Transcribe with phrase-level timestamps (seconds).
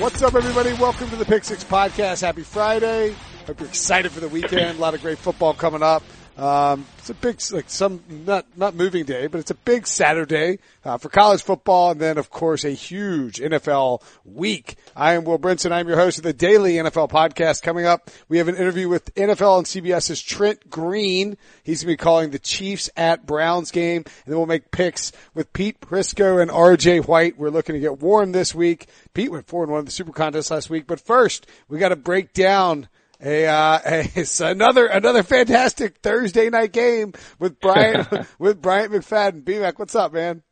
[0.00, 0.72] What's up, everybody?
[0.72, 2.22] Welcome to the Pick Six Podcast.
[2.22, 3.14] Happy Friday.
[3.46, 4.78] Hope you're excited for the weekend.
[4.78, 6.02] A lot of great football coming up.
[6.36, 10.58] Um, it's a big, like some, not, not moving day, but it's a big Saturday,
[10.84, 11.90] uh, for college football.
[11.90, 14.76] And then, of course, a huge NFL week.
[14.96, 15.72] I am Will Brinson.
[15.72, 17.62] I'm your host of the daily NFL podcast.
[17.62, 21.36] Coming up, we have an interview with NFL and CBS's Trent Green.
[21.62, 24.04] He's going to be calling the Chiefs at Browns game.
[24.06, 27.38] And then we'll make picks with Pete Prisco and RJ White.
[27.38, 28.88] We're looking to get warm this week.
[29.14, 30.86] Pete went four and one in the Super Contest last week.
[30.86, 32.88] But first, we got to break down
[33.22, 38.06] a, uh, a, another, another fantastic Thursday night game with Brian,
[38.38, 39.44] with Bryant McFadden.
[39.44, 40.42] BMAC, what's up, man?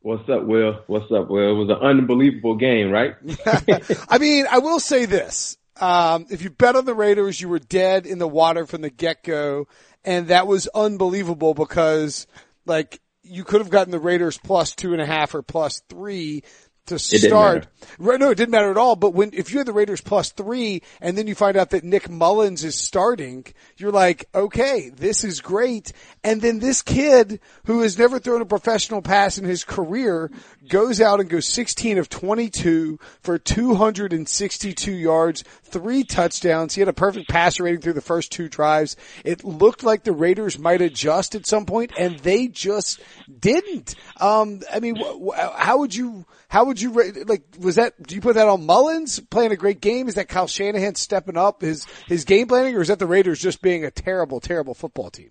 [0.00, 0.82] What's up, Will?
[0.86, 1.50] What's up, Will?
[1.50, 3.16] It was an unbelievable game, right?
[4.08, 5.56] I mean, I will say this.
[5.80, 8.90] Um, if you bet on the Raiders, you were dead in the water from the
[8.90, 9.66] get-go.
[10.04, 12.28] And that was unbelievable because,
[12.64, 16.44] like, you could have gotten the Raiders plus two and a half or plus three
[16.86, 17.66] to start.
[17.98, 18.96] Right, no, it didn't matter at all.
[18.96, 21.84] But when if you had the Raiders plus three, and then you find out that
[21.84, 23.44] Nick Mullens is starting,
[23.76, 25.92] you're like, okay, this is great.
[26.24, 30.30] And then this kid who has never thrown a professional pass in his career
[30.68, 36.74] goes out and goes 16 of 22 for 262 yards, three touchdowns.
[36.74, 38.96] He had a perfect passer rating through the first two drives.
[39.24, 43.00] It looked like the Raiders might adjust at some point, and they just
[43.40, 43.94] didn't.
[44.20, 46.24] Um, I mean, wh- how would you?
[46.48, 46.92] How would you
[47.24, 47.42] like?
[47.58, 48.00] Was that?
[48.02, 50.08] Do you put that on Mullens playing a great game?
[50.08, 53.40] Is that Kyle Shanahan stepping up his his game planning, or is that the Raiders
[53.40, 55.30] just being a terrible, terrible football team?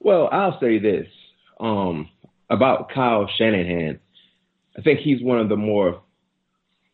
[0.00, 1.06] Well, I'll say this
[1.60, 2.08] um,
[2.48, 4.00] about Kyle Shanahan.
[4.76, 6.02] I think he's one of the more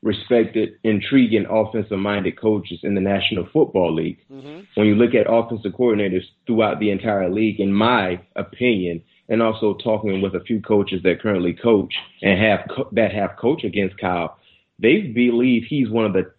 [0.05, 4.19] respected, intriguing offensive minded coaches in the National Football League.
[4.31, 4.61] Mm-hmm.
[4.75, 9.75] When you look at offensive coordinators throughout the entire league, in my opinion, and also
[9.83, 13.97] talking with a few coaches that currently coach and have co- that have coached against
[13.99, 14.37] Kyle,
[14.79, 16.31] they believe he's one of the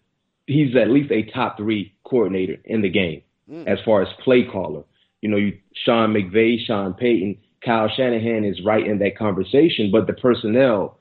[0.46, 3.66] he's at least a top three coordinator in the game mm.
[3.66, 4.84] as far as play caller.
[5.20, 10.06] You know, you Sean McVay, Sean Payton, Kyle Shanahan is right in that conversation, but
[10.06, 10.98] the personnel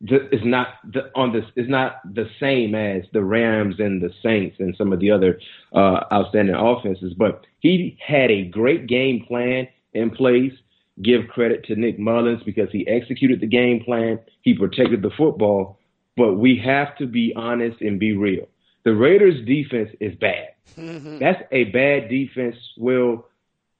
[0.00, 4.56] is not the, on this is not the same as the Rams and the Saints
[4.58, 5.38] and some of the other
[5.72, 7.14] uh, outstanding offenses.
[7.16, 10.52] But he had a great game plan in place
[11.02, 14.18] give credit to Nick Mullens because he executed the game plan.
[14.42, 15.78] He protected the football.
[16.16, 18.46] But we have to be honest and be real.
[18.84, 20.48] The Raiders defense is bad.
[20.76, 21.18] Mm-hmm.
[21.18, 22.56] That's a bad defense.
[22.76, 23.26] Well,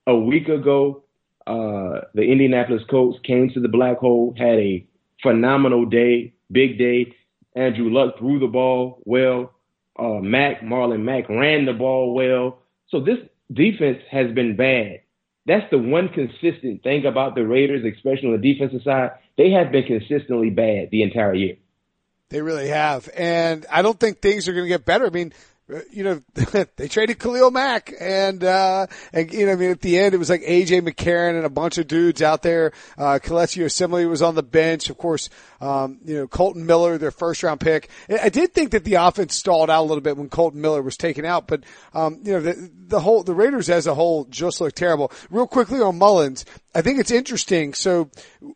[0.07, 1.05] a week ago,
[1.47, 4.85] uh, the Indianapolis Colts came to the black hole, had a
[5.25, 7.17] phenomenal day, big day.
[7.57, 9.53] Andrew Luck threw the ball well.
[9.99, 12.59] Uh, Mack, Marlon Mack ran the ball well.
[12.91, 13.19] So this
[13.53, 15.01] defense has been bad.
[15.47, 19.11] That's the one consistent thing about the Raiders, especially on the defensive side.
[19.37, 21.57] They have been consistently bad the entire year.
[22.31, 23.09] They really have.
[23.17, 25.07] And I don't think things are going to get better.
[25.07, 25.33] I mean,
[25.91, 26.23] you know,
[26.77, 30.19] they traded Khalil Mack and, uh, and, you know, I mean, at the end, it
[30.19, 32.73] was like AJ McCarron and a bunch of dudes out there.
[32.99, 34.91] Uh, Kelechi Osemele was on the bench.
[34.91, 35.31] Of course,
[35.61, 37.89] um, you know, Kolton Miller, their first round pick.
[38.09, 40.97] I did think that the offense stalled out a little bit when Kolton Miller was
[40.97, 44.61] taken out, but, um, you know, the, the whole, the Raiders as a whole just
[44.61, 45.11] looked terrible.
[45.31, 47.75] Real quickly on Mullens, I think it's interesting.
[47.75, 48.11] So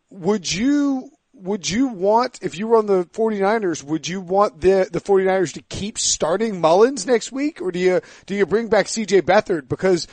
[0.09, 1.11] would you,
[1.41, 5.53] would you want, if you were on the 49ers, would you want the, the 49ers
[5.53, 7.61] to keep starting Mullens next week?
[7.61, 9.67] Or do you, do you bring back CJ Beathard?
[9.67, 10.07] Because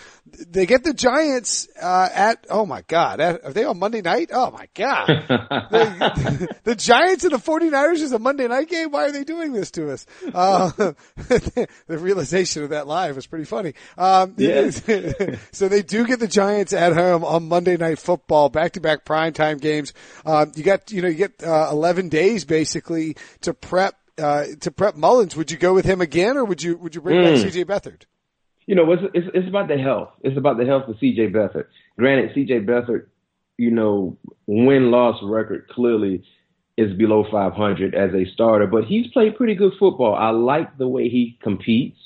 [0.48, 4.30] they get the Giants, uh, at, oh my God, at, are they on Monday night?
[4.32, 5.06] Oh my God.
[5.28, 8.90] the, the, Giants and the 49ers is a Monday night game?
[8.90, 10.06] Why are they doing this to us?
[10.34, 10.70] Uh,
[11.16, 13.74] the realization of that live was pretty funny.
[13.96, 14.82] Um, yes.
[15.52, 19.04] so they do get the Giants at home on Monday night football, back to back
[19.04, 19.92] primetime games.
[20.24, 24.70] Um, you got, you know, you get, uh, 11 days basically to prep, uh, to
[24.70, 27.42] prep Mullens, Would you go with him again or would you, would you bring mm.
[27.42, 28.02] back CJ Beathard?
[28.66, 30.10] You know, it's, it's, it's about the health.
[30.22, 31.28] It's about the health of C.J.
[31.28, 31.66] Beathard.
[31.98, 32.60] Granted, C.J.
[32.60, 33.06] Beathard,
[33.56, 34.16] you know,
[34.46, 36.24] win loss record clearly
[36.76, 40.14] is below 500 as a starter, but he's played pretty good football.
[40.14, 41.98] I like the way he competes.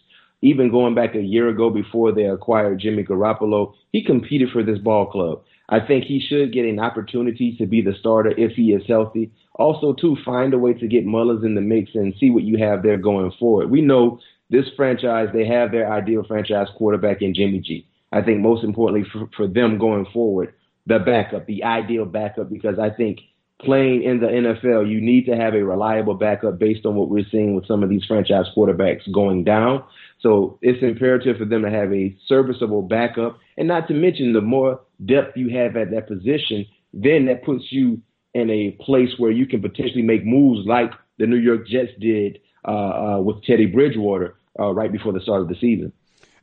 [0.43, 4.79] Even going back a year ago before they acquired Jimmy Garoppolo, he competed for this
[4.79, 5.43] ball club.
[5.69, 9.31] I think he should get an opportunity to be the starter if he is healthy.
[9.55, 12.56] Also, to find a way to get Mullens in the mix and see what you
[12.59, 13.71] have there going forward.
[13.71, 14.19] We know
[14.50, 17.87] this franchise, they have their ideal franchise quarterback in Jimmy G.
[18.12, 20.55] I think most importantly for, for them going forward,
[20.87, 23.20] the backup, the ideal backup, because I think
[23.61, 27.26] playing in the NFL, you need to have a reliable backup based on what we're
[27.31, 29.85] seeing with some of these franchise quarterbacks going down.
[30.20, 33.38] So it's imperative for them to have a serviceable backup.
[33.56, 37.64] And not to mention the more depth you have at that position, then that puts
[37.70, 38.00] you
[38.35, 42.38] in a place where you can potentially make moves like the New York Jets did
[42.67, 45.93] uh, uh, with Teddy Bridgewater uh, right before the start of the season.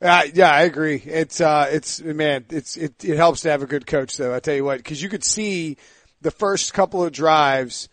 [0.02, 1.02] Uh, yeah, I agree.
[1.04, 4.36] It's, uh, it's, man, it's, it, it helps to have a good coach though.
[4.36, 5.78] I tell you what, cause you could see
[6.22, 7.90] the first couple of drives,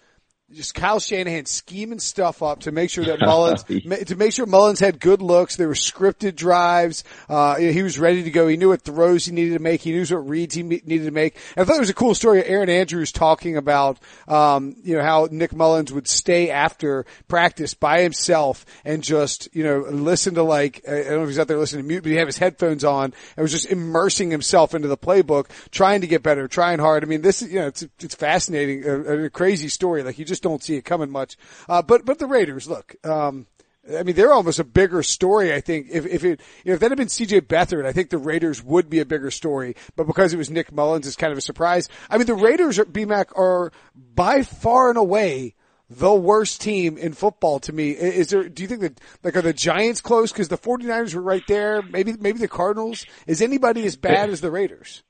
[0.52, 3.64] just Kyle Shanahan scheming stuff up to make sure that Mullens
[4.08, 5.56] to make sure Mullens had good looks.
[5.56, 7.02] There were scripted drives.
[7.28, 8.46] Uh, he was ready to go.
[8.46, 9.80] He knew what throws he needed to make.
[9.80, 11.36] He knew what reads he needed to make.
[11.56, 12.44] And I thought it was a cool story.
[12.44, 13.98] Aaron Andrews talking about,
[14.28, 19.64] um, you know, how Nick Mullens would stay after practice by himself and just, you
[19.64, 22.10] know, listen to like, I don't know if he's out there listening to mute, but
[22.10, 26.06] he had his headphones on and was just immersing himself into the playbook, trying to
[26.06, 27.02] get better, trying hard.
[27.02, 30.02] I mean, this is, you know, it's, it's fascinating, a, a crazy story.
[30.02, 31.36] Like you just don't see it coming much.
[31.68, 33.46] Uh, but, but the Raiders, look, um,
[33.92, 35.52] I mean, they're almost a bigger story.
[35.52, 37.42] I think if if it you know, if that had been C.J.
[37.42, 39.76] Beathard, I think the Raiders would be a bigger story.
[39.96, 41.88] But because it was Nick Mullens, it's kind of a surprise.
[42.08, 45.54] I mean, the Raiders, are, BMAC, are by far and away
[45.90, 47.90] the worst team in football to me.
[47.90, 48.48] Is there?
[48.48, 51.82] Do you think that like are the Giants close because the 49ers were right there?
[51.82, 53.04] Maybe maybe the Cardinals.
[53.26, 55.02] Is anybody as bad as the Raiders?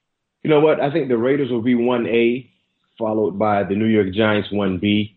[0.43, 0.81] You know what?
[0.81, 2.51] I think the Raiders will be one A,
[2.99, 5.14] followed by the New York Giants one B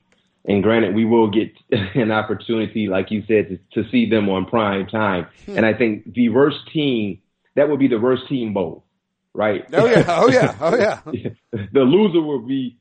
[0.47, 4.45] and granted, we will get an opportunity, like you said, to, to see them on
[4.45, 5.27] prime time.
[5.45, 5.57] Hmm.
[5.57, 7.19] And I think the worst team,
[7.55, 8.85] that would be the worst team bowl,
[9.33, 9.65] right?
[9.73, 10.77] Oh yeah, oh yeah, oh
[11.13, 11.29] yeah.
[11.73, 12.77] the loser will be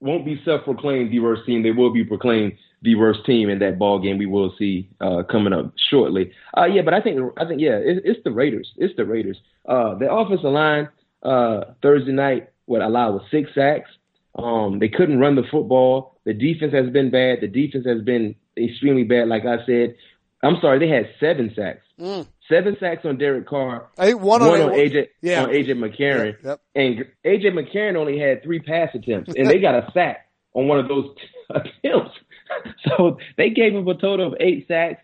[0.00, 1.62] won't be self-proclaimed the worst team.
[1.62, 4.18] They will be proclaimed the worst team in that ball game.
[4.18, 6.32] We will see uh, coming up shortly.
[6.56, 8.70] Uh, yeah, but I think I think yeah, it, it's the Raiders.
[8.76, 9.38] It's the Raiders.
[9.66, 10.88] Uh, the offensive line
[11.22, 13.90] uh, Thursday night allowed was six sacks.
[14.34, 16.11] Um, they couldn't run the football.
[16.24, 17.40] The defense has been bad.
[17.40, 19.28] The defense has been extremely bad.
[19.28, 19.96] Like I said,
[20.42, 21.82] I'm sorry, they had seven sacks.
[21.98, 22.26] Mm.
[22.48, 23.88] Seven sacks on Derek Carr.
[23.96, 25.44] I think one, one on, on AJ yeah.
[25.44, 26.36] on AJ McCarron.
[26.42, 26.60] Yep, yep.
[26.74, 30.78] And AJ McCarron only had three pass attempts, and they got a sack on one
[30.78, 31.14] of those
[31.50, 32.16] attempts.
[32.88, 35.02] so they gave him a total of eight sacks.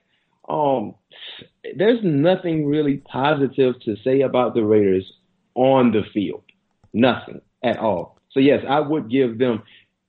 [0.49, 0.94] Um,
[1.76, 5.12] there's nothing really positive to say about the Raiders
[5.55, 6.43] on the field.
[6.93, 8.19] Nothing at all.
[8.32, 9.62] So yes, I would give them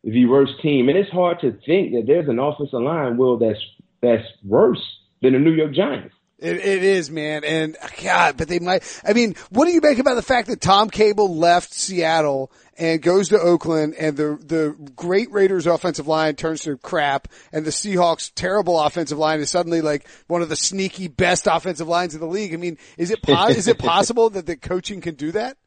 [0.04, 3.60] the worst team, and it's hard to think that there's an offensive line, Will, that's
[4.01, 4.81] that's worse
[5.22, 6.16] than the New York Giants.
[6.42, 7.44] It, it is, man.
[7.44, 10.62] And God, but they might, I mean, what do you make about the fact that
[10.62, 16.36] Tom Cable left Seattle and goes to Oakland and the, the great Raiders offensive line
[16.36, 20.56] turns to crap and the Seahawks terrible offensive line is suddenly like one of the
[20.56, 22.54] sneaky best offensive lines in the league?
[22.54, 25.57] I mean, is it, po- is it possible that the coaching can do that?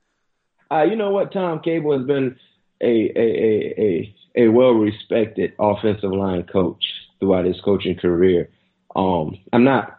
[0.70, 1.34] Uh, you know what?
[1.34, 2.36] Tom Cable has been
[2.80, 6.82] a, a, a, a a well respected offensive line coach
[7.20, 8.48] throughout his coaching career.
[8.96, 9.98] Um, I'm not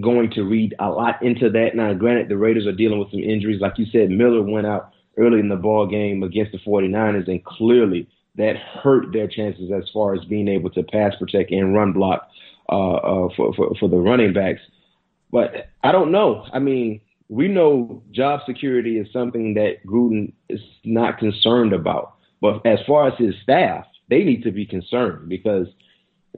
[0.00, 1.70] going to read a lot into that.
[1.74, 3.60] Now, granted, the Raiders are dealing with some injuries.
[3.60, 7.44] Like you said, Miller went out early in the ball game against the 49ers, and
[7.44, 11.92] clearly that hurt their chances as far as being able to pass protect and run
[11.92, 12.28] block
[12.68, 14.60] uh, uh, for, for, for the running backs.
[15.30, 16.44] But I don't know.
[16.52, 22.13] I mean, we know job security is something that Gruden is not concerned about.
[22.44, 25.66] But as far as his staff, they need to be concerned because,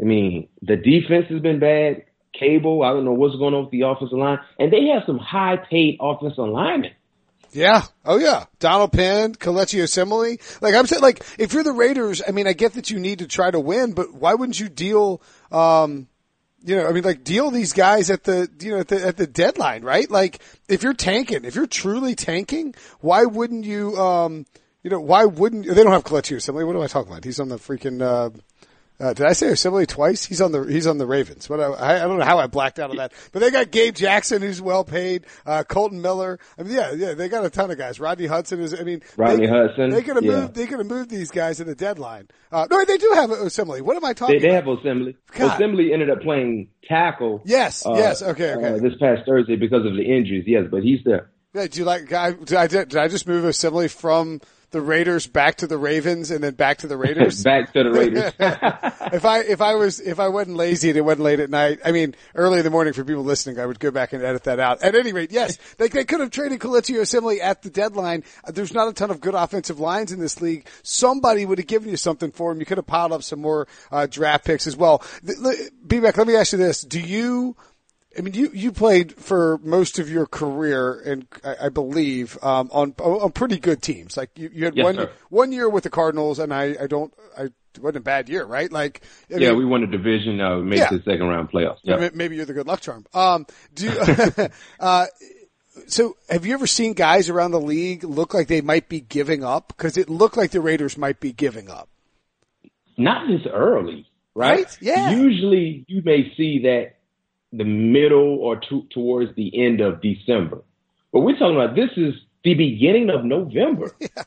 [0.00, 2.04] I mean, the defense has been bad.
[2.32, 5.18] Cable, I don't know what's going on with the offensive line, and they have some
[5.18, 6.92] high paid offensive linemen.
[7.50, 7.82] Yeah.
[8.04, 8.44] Oh yeah.
[8.60, 10.62] Donald Penn, Kelechi Osemele.
[10.62, 13.18] Like I'm saying, like if you're the Raiders, I mean, I get that you need
[13.18, 15.20] to try to win, but why wouldn't you deal,
[15.50, 16.06] um,
[16.64, 19.16] you know, I mean, like deal these guys at the, you know, at the, at
[19.16, 20.08] the deadline, right?
[20.08, 24.46] Like if you're tanking, if you're truly tanking, why wouldn't you, um,
[24.86, 26.64] you know, why wouldn't they don't have Kelechi Osemele?
[26.64, 27.24] What am I talking about?
[27.24, 28.00] He's on the freaking.
[28.00, 28.30] Uh,
[29.00, 30.24] uh, did I say Osemele twice?
[30.24, 31.48] He's on the he's on the Ravens.
[31.48, 33.96] But I, I don't know how I blacked out on that, but they got Gabe
[33.96, 35.26] Jackson who's well paid.
[35.44, 36.38] Uh, Kolton Miller.
[36.56, 37.98] I mean, yeah, yeah, they got a ton of guys.
[37.98, 38.80] Rodney Hudson is.
[38.80, 39.90] I mean, Rodney they, Hudson.
[39.90, 40.42] They could have yeah.
[40.42, 40.54] moved.
[40.54, 42.28] They could have moved these guys in the deadline.
[42.52, 43.82] Uh, no, they do have Osemele.
[43.82, 44.38] What am I talking?
[44.38, 45.16] They, they have Osemele.
[45.32, 47.42] Osemele ended up playing tackle.
[47.44, 47.84] Yes.
[47.84, 48.22] Uh, yes.
[48.22, 48.54] Okay.
[48.54, 48.68] Okay.
[48.68, 50.44] Uh, this past Thursday because of the injuries.
[50.46, 51.32] Yes, but he's there.
[51.54, 52.12] Yeah, do you like?
[52.12, 54.40] I, did I did I just move Osemele from?
[54.70, 57.42] The Raiders back to the Ravens and then back to the Raiders.
[57.44, 58.32] back to the Raiders.
[59.12, 61.80] if I if I was if I wasn't lazy and it wasn't late at night,
[61.84, 64.44] I mean early in the morning for people listening, I would go back and edit
[64.44, 64.82] that out.
[64.82, 68.24] At any rate, yes, they, they could have traded Kelechi Osemele at the deadline.
[68.46, 70.66] There's not a ton of good offensive lines in this league.
[70.82, 72.60] Somebody would have given you something for him.
[72.60, 74.98] You could have piled up some more uh, draft picks as well.
[75.24, 76.16] BMAC.
[76.16, 77.56] Let me ask you this: Do you?
[78.18, 82.70] I mean, you, you played for most of your career, and I, I believe um,
[82.72, 84.16] on on pretty good teams.
[84.16, 85.10] Like you, you had yes, one sir.
[85.28, 87.42] one year with the Cardinals, and I, I don't I
[87.76, 88.70] it wasn't a bad year, right?
[88.70, 90.90] Like I yeah, mean, we won the division, uh, made yeah.
[90.90, 91.78] the second round playoffs.
[91.82, 92.14] Yep.
[92.14, 93.06] Maybe you're the good luck charm.
[93.12, 94.48] Um, do you,
[94.80, 95.06] uh,
[95.86, 99.44] so have you ever seen guys around the league look like they might be giving
[99.44, 99.68] up?
[99.68, 101.88] Because it looked like the Raiders might be giving up.
[102.96, 104.06] Not this early.
[104.34, 104.58] right?
[104.58, 104.78] Right?
[104.80, 105.10] Yeah.
[105.10, 106.95] Usually you may see that
[107.52, 110.62] the middle or to, towards the end of December.
[111.12, 113.94] But we're talking about this is the beginning of November.
[114.00, 114.24] Yeah.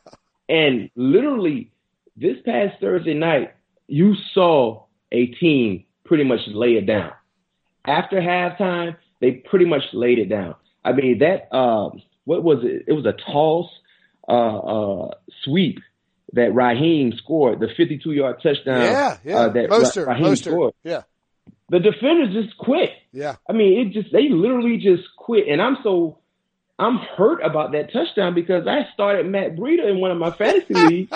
[0.50, 1.72] And literally
[2.18, 3.54] this past Thursday night,
[3.88, 7.12] you saw a team pretty much lay it down.
[7.86, 10.56] After halftime, they pretty much laid it down.
[10.84, 12.86] I mean, that, um, what was it?
[12.88, 13.70] It was a toss,
[14.28, 14.58] uh,
[15.12, 15.12] uh,
[15.44, 15.80] sweep
[16.34, 18.82] that Raheem scored, the 52 yard touchdown.
[18.82, 19.38] Yeah, yeah.
[19.38, 20.52] Uh, that Mostert, Raheem Mostert.
[20.52, 20.74] scored.
[20.84, 21.04] Yeah.
[21.70, 22.92] The defenders just quit.
[23.12, 23.36] Yeah.
[23.48, 26.20] I mean, it just they literally just quit, and I'm so
[26.78, 30.74] I'm hurt about that touchdown because I started Matt Breida in one of my fantasy
[30.74, 31.12] leagues,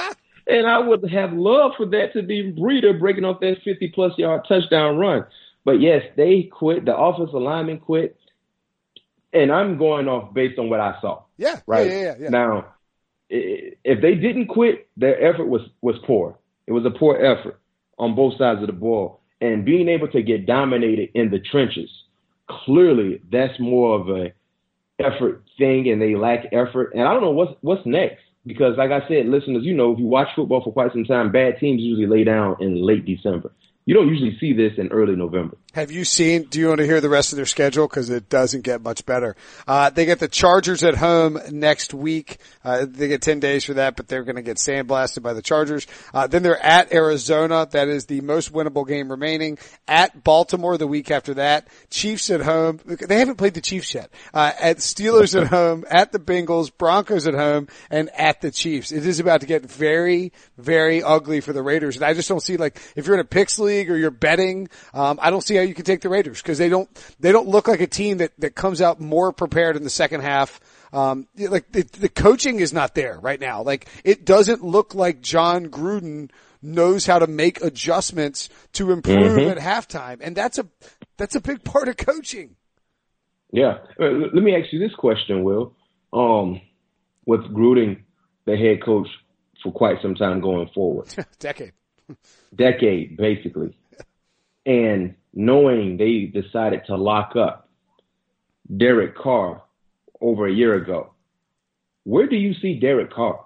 [0.47, 4.17] and I would have loved for that to be Breida breaking off that 50 plus
[4.17, 5.25] yard touchdown run.
[5.65, 6.85] But yes, they quit.
[6.85, 8.17] The offensive lineman quit,
[9.31, 11.23] and I'm going off based on what I saw.
[11.37, 11.61] Yeah.
[11.65, 12.29] Right Yeah, yeah, yeah.
[12.29, 12.65] now,
[13.29, 16.37] if they didn't quit, their effort was was poor.
[16.67, 17.59] It was a poor effort
[17.97, 21.89] on both sides of the ball, and being able to get dominated in the trenches,
[22.49, 24.33] clearly that's more of a
[24.99, 26.93] effort thing, and they lack effort.
[26.93, 29.99] And I don't know what's what's next because, like I said, listeners, you know, if
[29.99, 33.51] you watch football for quite some time, bad teams usually lay down in late December.
[33.85, 35.57] You don't usually see this in early November.
[35.73, 36.43] Have you seen?
[36.43, 37.87] Do you want to hear the rest of their schedule?
[37.87, 39.35] Because it doesn't get much better.
[39.67, 42.37] Uh, they get the Chargers at home next week.
[42.63, 45.41] Uh, they get ten days for that, but they're going to get sandblasted by the
[45.41, 45.87] Chargers.
[46.13, 47.67] Uh, then they're at Arizona.
[47.71, 49.57] That is the most winnable game remaining.
[49.87, 51.67] At Baltimore the week after that.
[51.89, 52.79] Chiefs at home.
[52.85, 54.11] They haven't played the Chiefs yet.
[54.31, 55.85] Uh, at Steelers at home.
[55.89, 56.71] At the Bengals.
[56.77, 57.67] Broncos at home.
[57.89, 58.91] And at the Chiefs.
[58.91, 61.95] It is about to get very, very ugly for the Raiders.
[61.95, 64.69] And I just don't see like if you're in a picks league or you're betting,
[64.93, 66.89] um, I don't see how you can take the Raiders because they don't
[67.19, 70.21] they don't look like a team that that comes out more prepared in the second
[70.21, 70.59] half.
[70.91, 73.63] Um, like the, the coaching is not there right now.
[73.63, 76.29] Like it doesn't look like Jon Gruden
[76.61, 79.51] knows how to make adjustments to improve Mhm.
[79.51, 80.67] at halftime, and that's a
[81.17, 82.55] that's a big part of coaching.
[83.51, 83.79] Yeah.
[83.99, 85.75] Uh, Let me ask you this question, Will.
[86.11, 86.61] Um,
[87.25, 88.01] with Gruden,
[88.45, 89.07] the head coach,
[89.63, 91.07] for quite some time going forward,
[91.39, 91.71] Decade.
[92.55, 93.75] decade basically,
[94.65, 97.69] and knowing they decided to lock up
[98.75, 99.61] Derek Carr
[100.21, 101.13] over a year ago,
[102.03, 103.45] where do you see Derek Carr?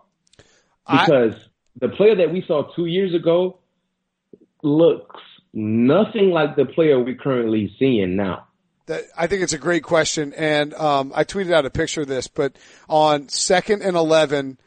[0.86, 1.36] I- Because
[1.80, 3.60] the player that we saw two years ago
[4.64, 5.22] looks
[5.54, 8.48] nothing like the player we're currently seeing now.
[8.88, 12.08] That, I think it's a great question, and um, I tweeted out a picture of
[12.08, 12.28] this.
[12.28, 12.56] But
[12.88, 14.58] on second and eleven,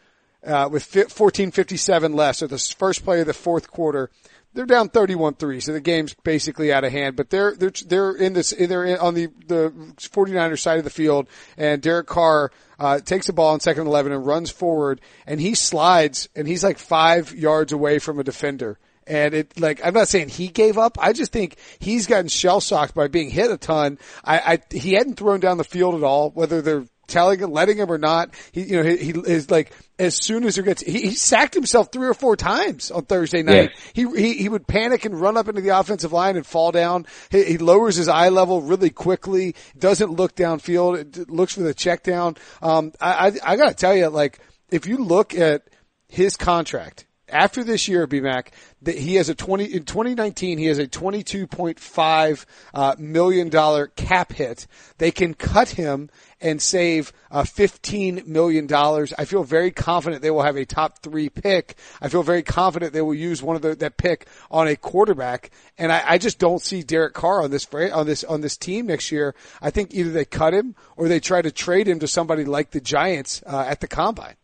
[0.47, 4.11] uh, with fi- fourteen fifty seven left, so the first play of the fourth quarter,
[4.53, 7.17] they're down 31-3, so the game's basically out of hand.
[7.17, 10.91] But they're they're they're in this they're in, on the the 49ers side of the
[10.91, 15.01] field, and Derek Carr uh, takes the ball on second and eleven and runs forward,
[15.27, 18.79] and he slides, and he's like five yards away from a defender.
[19.07, 20.99] And it like I'm not saying he gave up.
[21.01, 23.99] I just think he's gotten shell shocked by being hit a ton.
[24.25, 27.77] I, I he hadn't thrown down the field at all, whether they're telling him, letting
[27.77, 28.31] him or not.
[28.53, 31.55] He you know he, he is like as soon as there gets he, he sacked
[31.55, 33.73] himself three or four times on Thursday night.
[33.93, 37.07] He, he he would panic and run up into the offensive line and fall down.
[37.31, 39.55] He, he lowers his eye level really quickly.
[39.79, 41.19] Doesn't look downfield.
[41.19, 42.37] It looks for the check down.
[42.63, 44.39] Um, I I, I gotta tell you, like
[44.71, 45.69] if you look at
[46.09, 48.49] his contract after this year, BMAC,
[48.83, 54.33] that he has a 20, in 2019, he has a $22.5 uh, million dollar cap
[54.33, 54.67] hit.
[54.99, 56.11] They can cut him
[56.41, 58.73] and save uh, $15 million.
[58.73, 61.77] I feel very confident they will have a top three pick.
[62.01, 65.51] I feel very confident they will use one of the, that pick on a quarterback.
[65.77, 68.87] And I, I just don't see Derek Carr on this, on this, on this team
[68.87, 69.35] next year.
[69.61, 72.71] I think either they cut him or they try to trade him to somebody like
[72.71, 74.37] the Giants, uh, at the combine.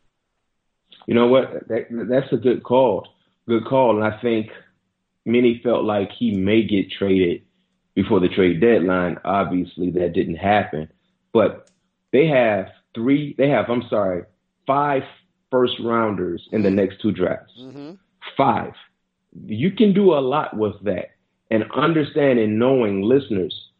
[1.06, 1.68] You know what?
[1.68, 3.06] That, that's a good call.
[3.48, 4.02] Good call.
[4.02, 4.50] And I think
[5.24, 7.42] many felt like he may get traded
[7.94, 9.18] before the trade deadline.
[9.24, 10.88] Obviously, that didn't happen.
[11.32, 11.70] But
[12.12, 14.24] they have three, they have, I'm sorry,
[14.66, 15.02] five
[15.50, 17.52] first rounders in the next two drafts.
[17.60, 17.92] Mm-hmm.
[18.36, 18.72] Five.
[19.44, 21.10] You can do a lot with that.
[21.50, 23.70] And understanding, knowing listeners,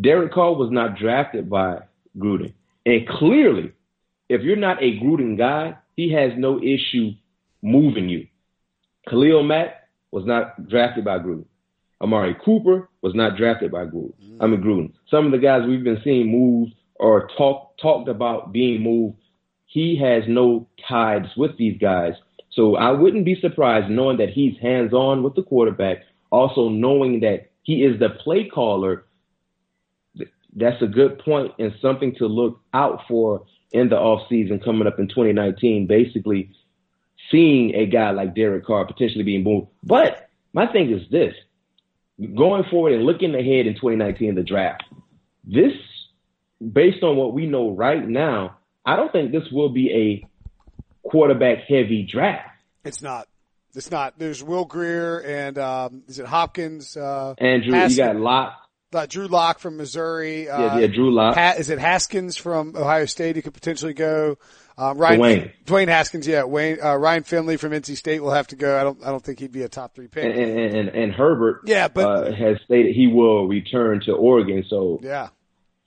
[0.00, 1.80] Derek Carr was not drafted by
[2.16, 2.52] Gruden.
[2.86, 3.72] And clearly,
[4.28, 7.12] if you're not a Gruden guy, he has no issue
[7.62, 8.28] moving you.
[9.08, 11.44] Khalil Mack was not drafted by Gruden.
[12.00, 14.12] Amari Cooper was not drafted by Gruden.
[14.22, 14.36] Mm.
[14.40, 14.92] I mean Gruden.
[15.10, 19.16] Some of the guys we've been seeing moved or talk talked about being moved,
[19.66, 22.14] he has no ties with these guys.
[22.50, 25.98] So I wouldn't be surprised knowing that he's hands on with the quarterback,
[26.30, 29.04] also knowing that he is the play caller.
[30.56, 34.98] That's a good point and something to look out for in the offseason coming up
[34.98, 35.86] in 2019.
[35.86, 36.50] Basically,
[37.30, 39.68] seeing a guy like Derek Carr potentially being moved.
[39.82, 41.34] But my thing is this
[42.34, 44.84] going forward and looking ahead in 2019 the draft,
[45.44, 45.72] this,
[46.60, 51.58] based on what we know right now, I don't think this will be a quarterback
[51.68, 52.50] heavy draft.
[52.84, 53.28] It's not.
[53.74, 54.18] It's not.
[54.18, 56.96] There's Will Grier and um, is it Hopkins?
[56.96, 58.67] Uh, Andrew, Haskins, you got Lock.
[58.92, 60.48] Uh, Drew Lock from Missouri.
[60.48, 61.34] Uh, yeah, yeah, Drew Lock.
[61.34, 63.36] Ha- is it Haskins from Ohio State?
[63.36, 64.38] He could potentially go.
[64.78, 65.52] Um, Ryan, Dwayne.
[65.66, 66.44] Dwayne Haskins, yeah.
[66.44, 68.80] Wayne, uh, Ryan Finley from NC State will have to go.
[68.80, 70.24] I don't, I don't think he'd be a top three pick.
[70.24, 74.64] And, and, and, and Herbert, yeah, but uh, has stated he will return to Oregon.
[74.70, 75.28] So yeah,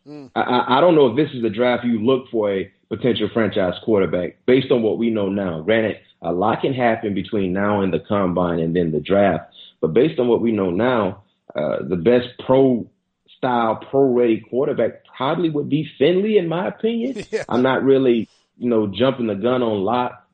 [0.05, 0.29] mm.
[0.35, 3.75] I, I don't know if this is the draft you look for a potential franchise
[3.83, 5.61] quarterback based on what we know now.
[5.61, 9.93] Granted, a lot can happen between now and the combine and then the draft, but
[9.93, 11.23] based on what we know now,
[11.55, 12.89] uh, the best pro
[13.37, 17.23] style, pro ready quarterback probably would be Finley, in my opinion.
[17.31, 17.43] Yeah.
[17.47, 18.27] I'm not really
[18.61, 20.27] you know, jumping the gun on Lock,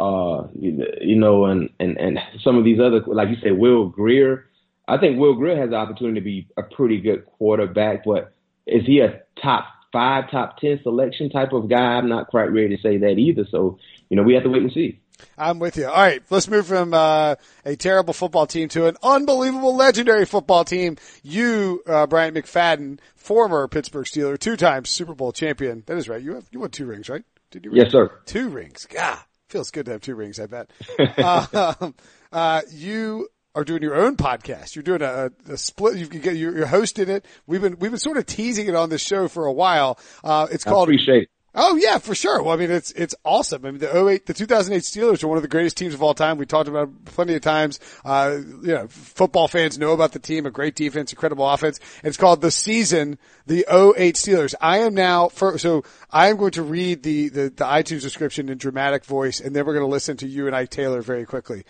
[0.00, 4.46] uh, you know, and, and, and some of these other, like you said, Will Grier.
[4.88, 8.32] I think Will Grier has the opportunity to be a pretty good quarterback, but
[8.66, 11.98] is he a top five, top 10 selection type of guy?
[11.98, 13.46] I'm not quite ready to say that either.
[13.50, 13.78] So,
[14.08, 14.98] you know, we have to wait and see.
[15.36, 15.86] I'm with you.
[15.86, 20.64] All right, let's move from uh, a terrible football team to an unbelievable, legendary football
[20.64, 20.96] team.
[21.22, 25.82] You, uh, Bryant McFadden, former Pittsburgh Steeler, two-time Super Bowl champion.
[25.86, 26.22] That is right.
[26.22, 27.24] You have you won two rings, right?
[27.50, 28.10] Did you yes, sir.
[28.26, 28.86] Two rings.
[28.86, 29.18] God,
[29.48, 30.40] feels good to have two rings.
[30.40, 30.70] I bet.
[31.18, 31.90] uh,
[32.32, 34.74] uh, you are doing your own podcast.
[34.74, 35.96] You're doing a, a split.
[35.96, 37.24] You get you're, you're, hosting it.
[37.46, 39.98] We've been we've been sort of teasing it on this show for a while.
[40.22, 40.88] Uh, it's called.
[40.88, 41.28] I appreciate.
[41.56, 42.42] Oh yeah, for sure.
[42.42, 43.64] Well, I mean, it's, it's awesome.
[43.64, 46.12] I mean, the 08, the 2008 Steelers are one of the greatest teams of all
[46.12, 46.36] time.
[46.36, 47.78] We talked about plenty of times.
[48.04, 51.78] Uh, you know, football fans know about the team, a great defense, incredible offense.
[52.02, 54.54] It's called the season, the 08 Steelers.
[54.60, 58.48] I am now for, so I am going to read the, the, the iTunes description
[58.48, 61.24] in dramatic voice and then we're going to listen to you and Ike Taylor very
[61.24, 61.64] quickly.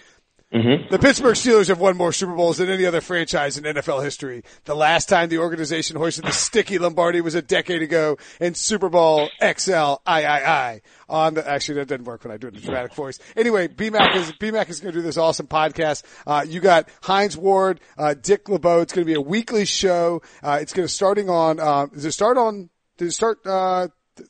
[0.52, 0.88] Mm-hmm.
[0.90, 4.44] The Pittsburgh Steelers have won more Super Bowls than any other franchise in NFL history.
[4.64, 8.88] The last time the organization hoisted the sticky Lombardi was a decade ago in Super
[8.88, 10.82] Bowl XL III.
[11.08, 13.18] On the, actually that didn't work when I do it in a dramatic voice.
[13.36, 16.04] Anyway, BMAC is, BMAC is going to do this awesome podcast.
[16.26, 18.80] Uh, you got Hines Ward, uh, Dick LeBeau.
[18.80, 20.22] It's going to be a weekly show.
[20.42, 23.88] Uh, it's going to starting on, uh, does it start on, does it start, uh,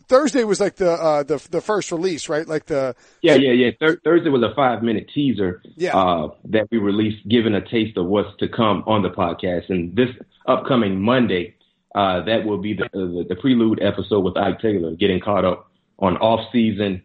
[0.08, 2.46] Thursday was like the uh, the the first release, right?
[2.48, 3.70] Like the yeah, yeah, yeah.
[3.78, 5.96] Thir- Thursday was a five minute teaser yeah.
[5.96, 9.68] uh, that we released, giving a taste of what's to come on the podcast.
[9.68, 10.08] And this
[10.46, 11.56] upcoming Monday,
[11.94, 15.70] uh, that will be the, the, the prelude episode with Ike Taylor, getting caught up
[15.98, 17.02] on off season,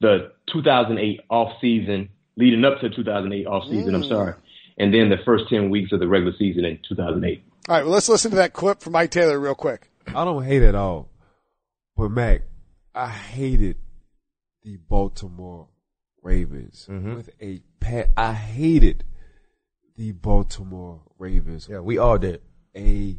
[0.00, 3.92] the 2008 off season, leading up to 2008 off season.
[3.92, 3.94] Mm.
[3.94, 4.34] I'm sorry,
[4.76, 7.42] and then the first ten weeks of the regular season in 2008.
[7.68, 9.90] All right, well, let's listen to that clip from Ike Taylor real quick.
[10.08, 11.08] I don't hate it at all
[11.98, 12.42] but Mac,
[12.94, 13.76] I hated
[14.62, 15.66] the Baltimore
[16.22, 17.16] Ravens mm-hmm.
[17.16, 18.10] with a pat.
[18.16, 19.02] I hated
[19.96, 21.66] the Baltimore Ravens.
[21.68, 22.40] Yeah, we all did.
[22.76, 23.18] A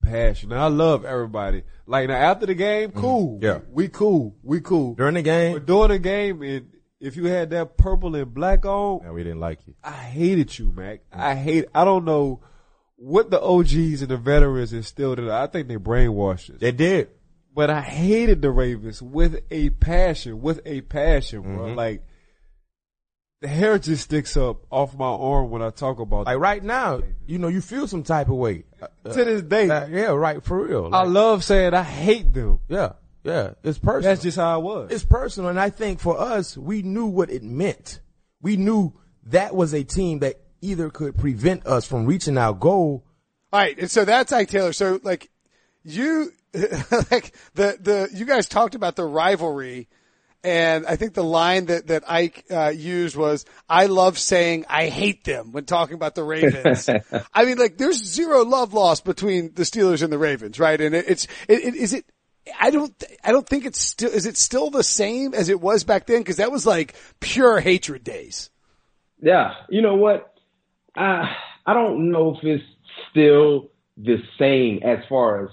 [0.00, 0.50] passion.
[0.50, 1.64] Now, I love everybody.
[1.86, 3.00] Like now after the game, Mm-hmm.
[3.00, 3.38] cool.
[3.42, 3.58] Yeah.
[3.72, 4.36] we cool.
[4.44, 4.94] We cool.
[4.94, 8.64] During the game, But during the game, and if you had that purple and black
[8.64, 9.74] on, yeah, we didn't like you.
[9.82, 11.00] I hated you, Mac.
[11.12, 11.64] I hate.
[11.74, 12.44] I don't know
[12.94, 15.28] what the OGs and the veterans instilled in.
[15.28, 16.60] I think they brainwashed us.
[16.60, 17.08] They did.
[17.54, 21.66] But I hated the Ravens with a passion, with a passion, bro.
[21.68, 21.76] Mhm.
[21.76, 22.02] Like
[23.40, 26.26] the hair just sticks up off my arm when I talk about.
[26.26, 28.64] Like right now, you know, you feel some type of way.
[28.80, 30.90] Uh, to this day, uh, yeah, right, for real.
[30.92, 32.60] I love saying I hate them.
[32.68, 34.10] yeah, yeah, it's personal.
[34.10, 34.90] That's just how I was.
[34.90, 38.00] it's personal, and I think for us, we knew what it meant.
[38.40, 38.94] We knew
[39.26, 43.04] that was a team that either could prevent us from reaching our goal.
[43.52, 44.72] All right, and so that's Ike Taylor.
[44.72, 45.30] So like
[45.84, 49.88] you, like the the you guys talked about the rivalry,
[50.42, 54.88] and I think the line that that Ike uh, used was, "I love saying I
[54.88, 56.88] hate them" when talking about the Ravens.
[57.34, 60.80] I mean, like there's zero love lost between the Steelers and the Ravens, right?
[60.80, 62.04] And it, it's it, it, is it.
[62.60, 63.04] I don't.
[63.22, 64.10] I don't think it's still.
[64.10, 66.18] Is it still the same as it was back then?
[66.18, 68.50] Because that was like pure hatred days.
[69.20, 70.34] Yeah, you know what?
[70.94, 71.34] I
[71.66, 72.64] I don't know if it's
[73.10, 75.50] still the same as far as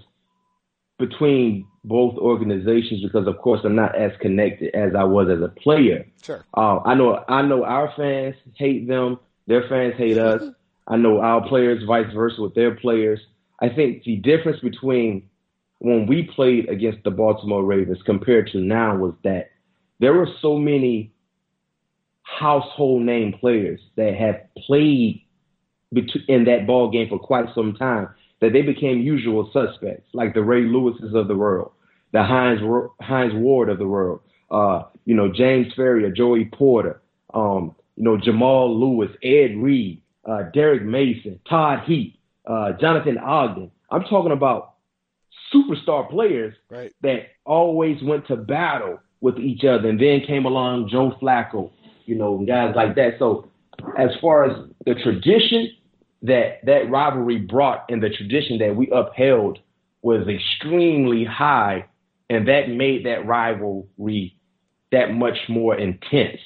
[1.01, 5.49] between both organizations because of course I'm not as connected as I was as a
[5.49, 6.05] player.
[6.23, 6.45] Sure.
[6.55, 10.43] Uh, I know I know our fans hate them, their fans hate us.
[10.87, 13.19] I know our players vice versa with their players.
[13.59, 15.29] I think the difference between
[15.79, 19.49] when we played against the Baltimore Ravens compared to now was that
[19.99, 21.11] there were so many
[22.23, 25.25] household name players that have played
[26.27, 28.07] in that ball game for quite some time
[28.41, 31.71] that they became usual suspects, like the Ray Lewises of the world,
[32.11, 32.59] the Hines
[32.99, 37.01] Hines Ward of the world, uh, you know James Farrior, Joey Porter,
[37.33, 42.19] um, you know Jamal Lewis, Ed Reed, uh, Derrick Mason, Todd Heap.
[42.45, 43.71] uh, Jonathan Ogden.
[43.89, 44.75] I'm talking about
[45.53, 46.91] superstar players right.
[47.01, 49.89] that always went to battle with each other.
[49.89, 51.71] And then came along Joe Flacco,
[52.05, 53.15] you know, guys like that.
[53.19, 53.49] So
[53.97, 55.69] as far as the tradition
[56.23, 59.59] that that rivalry brought and the tradition that we upheld
[60.01, 61.85] was extremely high,
[62.29, 64.35] and that made that rivalry
[64.91, 66.39] that much more intense,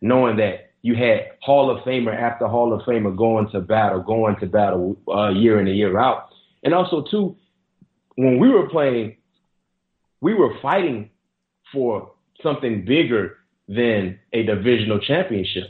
[0.00, 4.36] knowing that you had Hall of Famer after Hall of Famer going to battle, going
[4.36, 6.28] to battle uh, year in and year out.
[6.62, 7.36] And also, too,
[8.16, 9.16] when we were playing,
[10.20, 11.10] we were fighting
[11.72, 12.12] for
[12.42, 13.36] something bigger
[13.68, 15.64] than a divisional championship.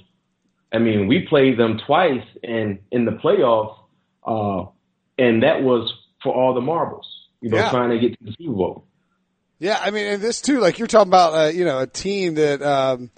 [0.72, 3.76] I mean, we played them twice in in the playoffs,
[4.26, 4.66] uh,
[5.18, 7.06] and that was for all the marbles.
[7.40, 7.70] You know, Yeah.
[7.70, 8.84] trying to get to the Super Bowl.
[9.60, 12.34] Yeah, I mean, and this too, like you're talking about, uh, you know, a team
[12.34, 13.10] that, um,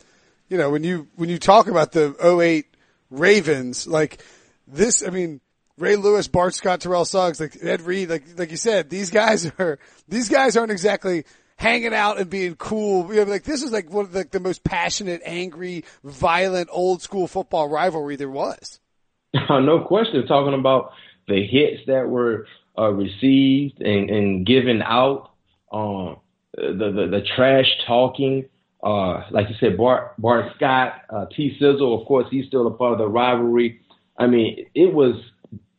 [0.48, 2.66] you know, when you when you talk about the 08
[3.10, 4.22] Ravens, like
[4.66, 5.40] this, I mean,
[5.76, 9.50] Ray Lewis, Bart Scott, Terrell Suggs, like Ed Reed, like like you said, these guys
[9.58, 11.24] are these guys aren't exactly
[11.60, 13.12] hanging out and being cool.
[13.14, 17.02] You know, like this is like one of the, the most passionate, angry, violent, old
[17.02, 18.80] school football rivalry there was.
[19.34, 20.26] no question.
[20.26, 20.92] Talking about
[21.28, 22.46] the hits that were
[22.78, 25.32] uh, received and, and given out,
[25.70, 26.16] um,
[26.56, 28.46] the, the the trash talking.
[28.82, 32.00] Uh, like you said, Bart Bart Scott, uh, T Sizzle.
[32.00, 33.82] Of course, he's still a part of the rivalry.
[34.18, 35.14] I mean, it was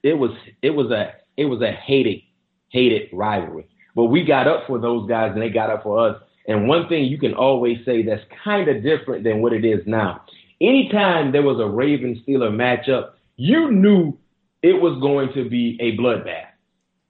[0.03, 2.21] it was it was a it was a hated
[2.69, 3.67] hated rivalry.
[3.95, 6.21] But we got up for those guys, and they got up for us.
[6.47, 9.81] And one thing you can always say that's kind of different than what it is
[9.85, 10.21] now.
[10.59, 14.17] Anytime there was a Raven Steeler matchup, you knew
[14.61, 16.47] it was going to be a bloodbath.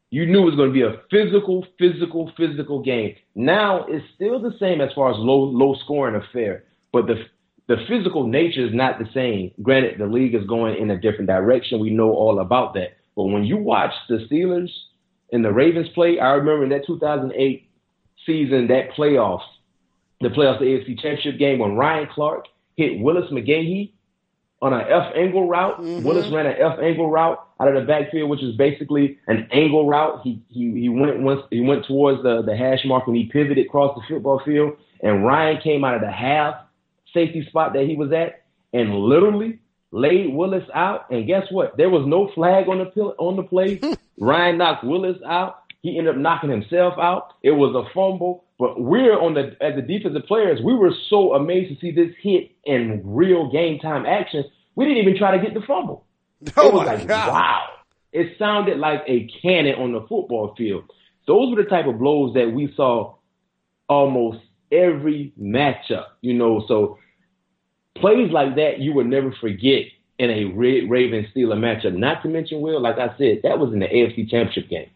[0.10, 3.16] You knew it was going to be a physical, physical, physical game.
[3.36, 7.16] Now it's still the same as far as low, low scoring affair, but the
[7.68, 9.52] the physical nature is not the same.
[9.62, 11.80] Granted, the league is going in a different direction.
[11.80, 12.98] We know all about that.
[13.16, 14.70] But when you watch the Steelers
[15.32, 17.70] and the Ravens play, I remember in that 2008
[18.26, 19.44] season, that playoffs,
[20.20, 23.92] the playoffs, the AFC Championship game, when Ryan Clark hit Willis McGahee
[24.62, 25.82] on an F angle route.
[25.82, 26.06] Mm-hmm.
[26.06, 29.88] Willis ran an F angle route out of the backfield, which is basically an angle
[29.88, 30.22] route.
[30.24, 33.66] He he he went once he went towards the the hash mark and he pivoted
[33.66, 36.56] across the football field, and Ryan came out of the half
[37.14, 39.60] safety spot that he was at and literally
[39.92, 41.10] laid Willis out.
[41.12, 41.78] And guess what?
[41.78, 43.80] There was no flag on the pill- on the play.
[44.20, 45.64] Ryan knocked Willis out.
[45.82, 47.34] He ended up knocking himself out.
[47.42, 48.46] It was a fumble.
[48.60, 52.14] But we're on the as the defensive players, we were so amazed to see this
[52.22, 54.44] hit in real game time action.
[54.76, 56.06] We didn't even try to get the fumble.
[56.58, 57.28] Oh it was like, god!
[57.30, 57.68] wow.
[58.12, 60.84] It sounded like a cannon on the football field.
[61.28, 63.16] Those were the type of blows that we saw
[63.88, 64.40] almost
[64.72, 66.64] every matchup, you know.
[66.68, 66.98] So
[67.96, 69.84] plays like that you will never forget
[70.18, 71.96] in a Ra- Raven Steeler matchup.
[71.96, 74.90] Not to mention, Will, like I said, that was in the AFC Championship game.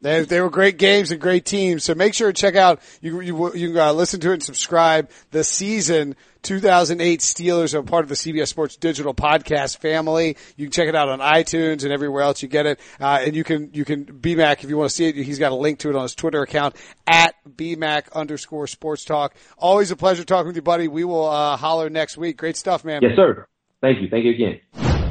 [0.00, 1.84] They, they were great games and great teams.
[1.84, 4.42] So make sure to check out, you, you, you can uh, listen to it and
[4.42, 5.10] subscribe.
[5.30, 10.36] The season 2008 Steelers are part of the CBS Sports Digital podcast family.
[10.56, 12.78] You can check it out on iTunes and everywhere else you get it.
[13.00, 15.52] Uh, and you can, you can, BMAC, if you want to see it, he's got
[15.52, 16.76] a link to it on his Twitter account
[17.06, 19.34] at BMAC underscore sports talk.
[19.56, 20.86] Always a pleasure talking with you, buddy.
[20.86, 22.36] We will, uh, holler next week.
[22.36, 23.00] Great stuff, man.
[23.02, 23.46] Yes, sir.
[23.80, 24.08] Thank you.
[24.08, 24.60] Thank you again.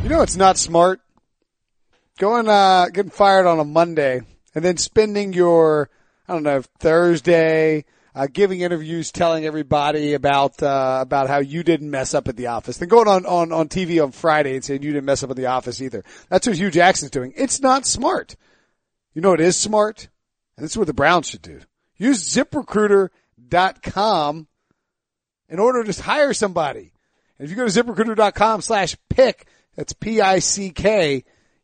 [0.04, 1.02] You know, it's not smart
[2.20, 4.22] going, uh, getting fired on a Monday
[4.54, 5.90] and then spending your,
[6.28, 11.90] I don't know, Thursday, uh, giving interviews, telling everybody about, uh, about how you didn't
[11.90, 12.78] mess up at the office.
[12.78, 15.36] Then going on, on, on TV on Friday and saying you didn't mess up at
[15.36, 16.04] the office either.
[16.30, 17.34] That's what Hue Jackson's doing.
[17.36, 18.36] It's not smart.
[19.14, 20.08] You know what is smart?
[20.58, 21.60] And this is what the Browns should do.
[21.98, 24.48] Use ziprecruiter.com
[25.50, 26.94] in order to just hire somebody.
[27.38, 31.24] And if you go to ziprecruiter.com slash pick, that's P-I-C-K,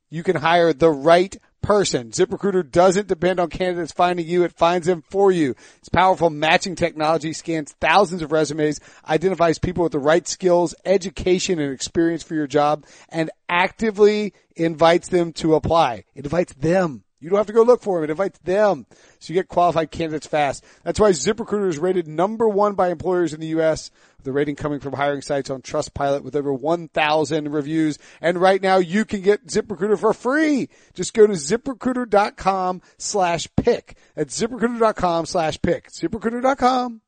[0.09, 2.12] you can hire the right person.
[2.12, 4.43] ZipRecruiter doesn't depend on candidates finding you.
[4.43, 5.56] It finds them for you.
[5.78, 11.60] Its powerful matching technology scans thousands of resumes, identifies people with the right skills, education,
[11.60, 16.04] and experience for your job, and actively invites them to apply.
[16.15, 17.04] It invites them.
[17.19, 18.05] You don't have to go look for them.
[18.05, 18.86] It invites them.
[19.19, 20.63] So you get qualified candidates fast.
[20.84, 23.91] That's why ZipRecruiter is rated number one by employers in the U.S.
[24.23, 27.99] The rating coming from hiring sites on Trustpilot with over 1,000 reviews.
[28.21, 30.69] And right now you can get ZipRecruiter for free.
[30.93, 33.97] Just go to ziprecruiter.com slash pick.
[34.15, 35.89] That's ziprecruiter.com slash pick.
[35.89, 37.01] ZipRecruiter.com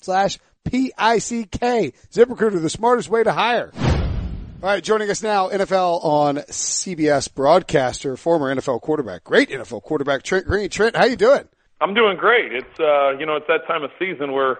[0.00, 1.92] slash P-I-C-K.
[2.12, 3.72] ZipRecruiter, the smartest way to hire.
[4.62, 10.22] All right, joining us now, NFL on CBS broadcaster, former NFL quarterback, great NFL quarterback,
[10.22, 10.68] Trent Green.
[10.68, 11.48] Trent, how you doing?
[11.80, 12.52] I'm doing great.
[12.52, 14.58] It's uh, you know, it's that time of season where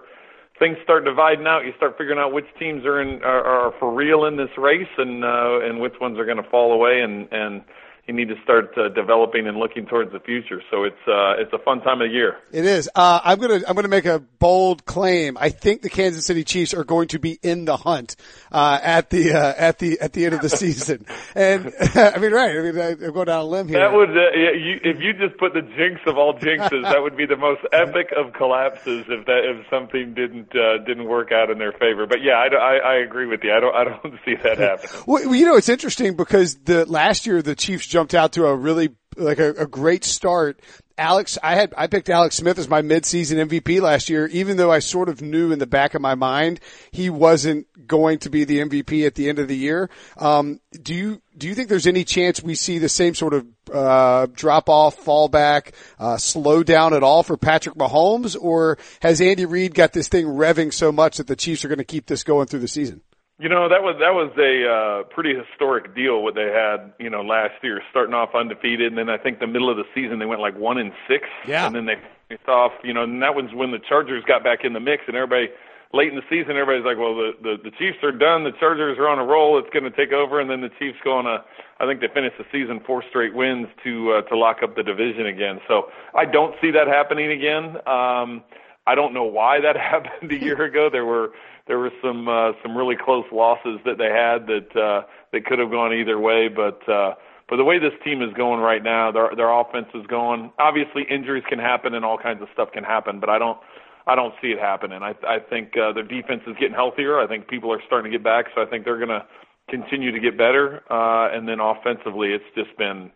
[0.59, 1.67] things start dividing out.
[1.67, 4.89] You start figuring out which teams are in are, are for real in this race,
[4.97, 7.03] and uh, and which ones are going to fall away.
[7.03, 7.61] And and
[8.07, 10.63] you need to start uh, developing and looking towards the future.
[10.71, 12.39] So it's uh, it's a fun time of year.
[12.53, 12.89] It is.
[12.95, 15.37] Uh, I'm gonna I'm gonna make a bold claim.
[15.39, 18.17] I think the Kansas City Chiefs are going to be in the hunt
[18.51, 21.07] uh, at the uh, at the at the end of the season.
[21.33, 22.57] And I mean, right?
[22.57, 23.79] I mean, I'm going down a limb here.
[23.79, 27.01] That would uh, yeah, you, if you just put the jinx of all jinxes, that
[27.01, 31.31] would be the most epic of collapses if that if something didn't uh, didn't work
[31.31, 32.07] out in their favor.
[32.07, 33.53] But yeah, I, I, I agree with you.
[33.53, 34.91] I don't I don't see that happen.
[35.07, 38.55] Well, you know, it's interesting because the last year the Chiefs jumped out to a
[38.55, 40.61] really like a, a great start.
[40.99, 44.71] Alex, I had I picked Alex Smith as my midseason MVP last year, even though
[44.71, 46.61] I sort of knew in the back of my mind
[46.91, 49.89] he wasn't going to be the MVP at the end of the year.
[50.19, 53.47] Um, do you do you think there's any chance we see the same sort of
[53.73, 59.47] uh, drop off, fallback, uh, slow down at all for Patrick Mahomes, or has Andy
[59.47, 62.23] Reid got this thing revving so much that the Chiefs are going to keep this
[62.23, 63.01] going through the season?
[63.41, 67.09] You know that was that was a uh, pretty historic deal what they had you
[67.09, 70.19] know last year, starting off undefeated, and then I think the middle of the season
[70.19, 71.67] they went like one and six, Yeah.
[71.67, 71.97] and then they
[72.29, 75.05] faced off, you know, and that was when the Chargers got back in the mix,
[75.07, 75.49] and everybody
[75.95, 78.99] late in the season, everybody's like, well, the the, the Chiefs are done, the Chargers
[78.99, 81.27] are on a roll, it's going to take over, and then the Chiefs go on
[81.27, 81.43] a,
[81.81, 84.83] I think they finished the season four straight wins to uh, to lock up the
[84.83, 85.61] division again.
[85.67, 87.77] So I don't see that happening again.
[87.89, 88.45] Um,
[88.87, 90.91] I don't know why that happened a year ago.
[90.93, 91.31] There were
[91.71, 95.61] there were some uh, some really close losses that they had that uh, that could
[95.61, 96.87] have gone either way, but.
[96.89, 97.15] Uh,
[97.49, 100.53] but the way this team is going right now, their their offense is going.
[100.61, 103.59] Obviously, injuries can happen and all kinds of stuff can happen, but I don't
[104.07, 105.03] I don't see it happening.
[105.03, 107.19] I I think uh, their defense is getting healthier.
[107.19, 109.27] I think people are starting to get back, so I think they're going to
[109.69, 110.85] continue to get better.
[110.89, 113.11] Uh, and then offensively, it's just been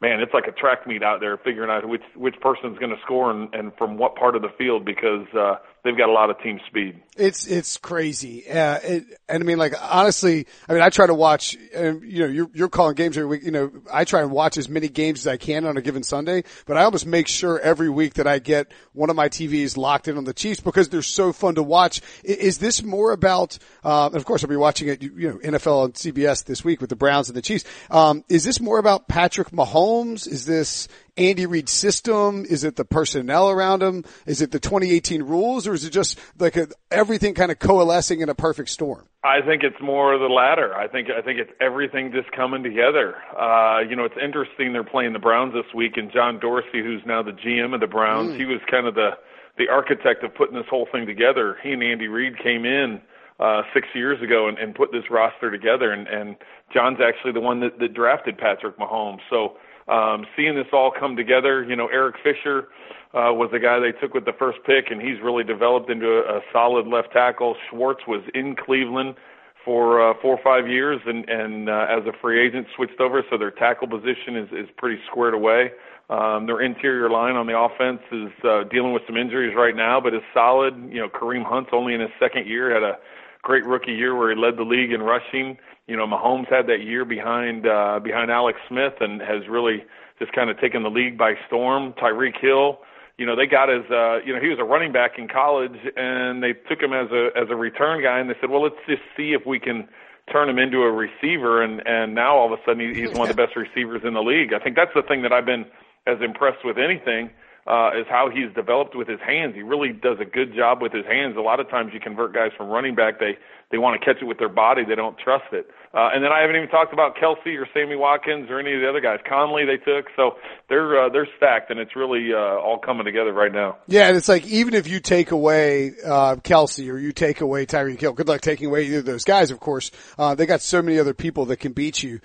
[0.00, 3.00] man, it's like a track meet out there figuring out which which person's going to
[3.02, 6.30] score and, and from what part of the field because uh, they've got a lot
[6.30, 7.00] of team speed.
[7.16, 11.12] It's it's crazy, uh, it, and I mean, like honestly, I mean, I try to
[11.14, 11.56] watch.
[11.74, 13.42] And, you know, you're you're calling games every week.
[13.42, 16.02] You know, I try and watch as many games as I can on a given
[16.02, 19.76] Sunday, but I almost make sure every week that I get one of my TVs
[19.76, 22.00] locked in on the Chiefs because they're so fun to watch.
[22.26, 23.58] I- Is this more about?
[23.84, 25.02] Uh, of course, I'll be watching it.
[25.02, 27.64] You know, NFL on CBS this week with the Browns and the Chiefs.
[27.90, 30.26] Um, is this more about Patrick Mahomes?
[30.26, 32.44] Is this Andy Reid's system?
[32.48, 34.04] Is it the personnel around him?
[34.26, 38.20] Is it the 2018 rules, or is it just like a, everything kind of coalescing
[38.20, 39.06] in a perfect storm?
[39.22, 40.74] I think it's more the latter.
[40.74, 43.16] I think I think it's everything just coming together.
[43.38, 47.02] Uh, you know, it's interesting they're playing the Browns this week, and John Dorsey, who's
[47.04, 49.10] now the GM of the Browns, he was kind of the
[49.58, 51.58] the architect of putting this whole thing together.
[51.62, 53.00] He and Andy Reid came in
[53.38, 56.36] uh, six years ago and, and put this roster together, and, and
[56.72, 59.20] John's actually the one that, that drafted Patrick Mahomes.
[59.28, 59.56] So
[59.90, 62.68] um, seeing this all come together, you know, Eric Fisher
[63.12, 66.06] uh, was the guy they took with the first pick, and he's really developed into
[66.06, 67.56] a, a solid left tackle.
[67.68, 69.16] Schwartz was in Cleveland
[69.64, 73.22] for uh, four or five years, and, and uh, as a free agent switched over,
[73.28, 75.70] so their tackle position is, is pretty squared away.
[76.08, 80.00] Um, their interior line on the offense is uh, dealing with some injuries right now,
[80.00, 80.74] but is solid.
[80.88, 82.98] You know, Kareem Hunt's only in his second year, had a
[83.42, 85.56] great rookie year where he led the league in rushing.
[85.86, 89.84] You know, Mahomes had that year behind uh, behind Alex Smith and has really
[90.18, 91.94] just kind of taken the league by storm.
[91.94, 92.78] Tyreek Hill,
[93.16, 95.76] you know, they got his uh, you know, he was a running back in college
[95.96, 98.80] and they took him as a as a return guy and they said, "Well, let's
[98.88, 99.88] just see if we can
[100.30, 103.36] turn him into a receiver and and now all of a sudden he's one of
[103.36, 105.64] the best receivers in the league." I think that's the thing that I've been
[106.06, 107.30] as impressed with anything
[107.66, 109.54] uh, is how he's developed with his hands.
[109.54, 111.36] He really does a good job with his hands.
[111.36, 113.36] A lot of times you convert guys from running back, they
[113.70, 115.70] they want to catch it with their body, they don't trust it.
[115.92, 118.80] Uh, and then I haven't even talked about Kelce or Sammy Watkins or any of
[118.80, 119.18] the other guys.
[119.28, 120.36] Conley they took, so
[120.68, 123.76] they're uh, they're stacked, and it's really uh, all coming together right now.
[123.88, 127.66] Yeah, and it's like even if you take away uh, Kelce or you take away
[127.66, 129.50] Tyreek Hill, good luck taking away either of those guys.
[129.50, 132.20] Of course, uh, they got so many other people that can beat you.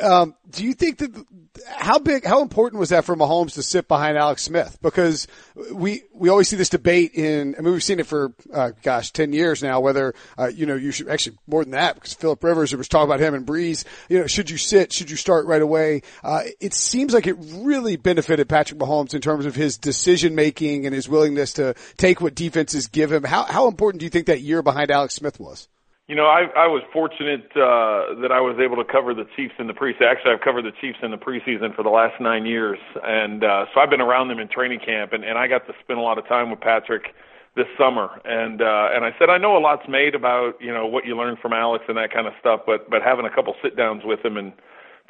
[0.00, 1.26] Um, do you think that
[1.66, 4.78] how big, how important was that for Mahomes to sit behind Alex Smith?
[4.80, 5.26] Because
[5.70, 7.56] we we always see this debate in.
[7.58, 9.80] I mean, we've seen it for uh, gosh, ten years now.
[9.80, 12.88] Whether uh, you know you should actually more than that because Philip Rivers was was
[13.02, 13.84] talk about him and Brees.
[14.08, 14.92] You know, should you sit?
[14.92, 16.02] Should you start right away?
[16.22, 20.86] Uh, it seems like it really benefited Patrick Mahomes in terms of his decision making
[20.86, 23.24] and his willingness to take what defenses give him.
[23.24, 25.68] How how important do you think that year behind Alex Smith was?
[26.08, 29.54] You know, I, I was fortunate uh, that I was able to cover the Chiefs
[29.58, 30.10] in the preseason.
[30.10, 33.66] Actually, I've covered the Chiefs in the preseason for the last nine years, and uh,
[33.72, 36.02] so I've been around them in training camp, and, and I got to spend a
[36.02, 37.14] lot of time with Patrick
[37.56, 38.20] this summer.
[38.24, 41.16] And uh, and I said I know a lot's made about you know what you
[41.16, 44.02] learned from Alex and that kind of stuff, but but having a couple sit downs
[44.04, 44.52] with him and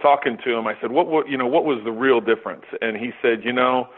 [0.01, 2.65] talking to him, I said what what you know what was the real difference?
[2.81, 3.89] And he said, you know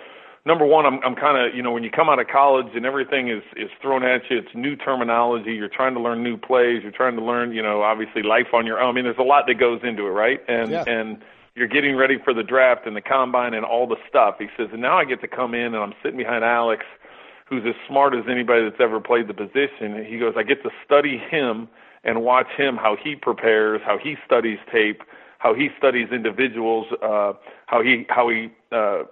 [0.47, 2.85] number one, I'm I'm kind of you know when you come out of college and
[2.87, 5.53] everything is is thrown at you, it's new terminology.
[5.53, 6.83] You're trying to learn new plays.
[6.83, 8.91] You're trying to learn you know obviously life on your own.
[8.91, 10.41] I mean, there's a lot that goes into it, right?
[10.49, 10.85] And Yeah.
[10.87, 11.19] and
[11.57, 14.37] you're getting ready for the draft and the combine and all the stuff.
[14.41, 16.85] He says, and now I get to come in and I'm sitting behind Alex,
[17.47, 20.05] who's as smart as anybody that's ever played the position.
[20.09, 21.69] He goes, I get to study him
[22.05, 25.03] and watch him how he prepares, how he studies tape,
[25.39, 27.33] how he studies individuals, uh,
[27.67, 29.03] how he how he uh,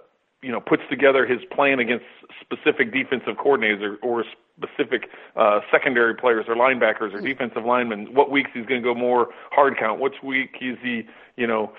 [0.41, 2.05] you know puts together his plan against
[2.41, 4.25] specific defensive coordinators or, or
[4.57, 8.13] specific uh, secondary players or linebackers or defensive linemen.
[8.13, 9.99] What weeks he's going to go more hard count?
[9.99, 11.03] Which week is he
[11.35, 11.73] you know?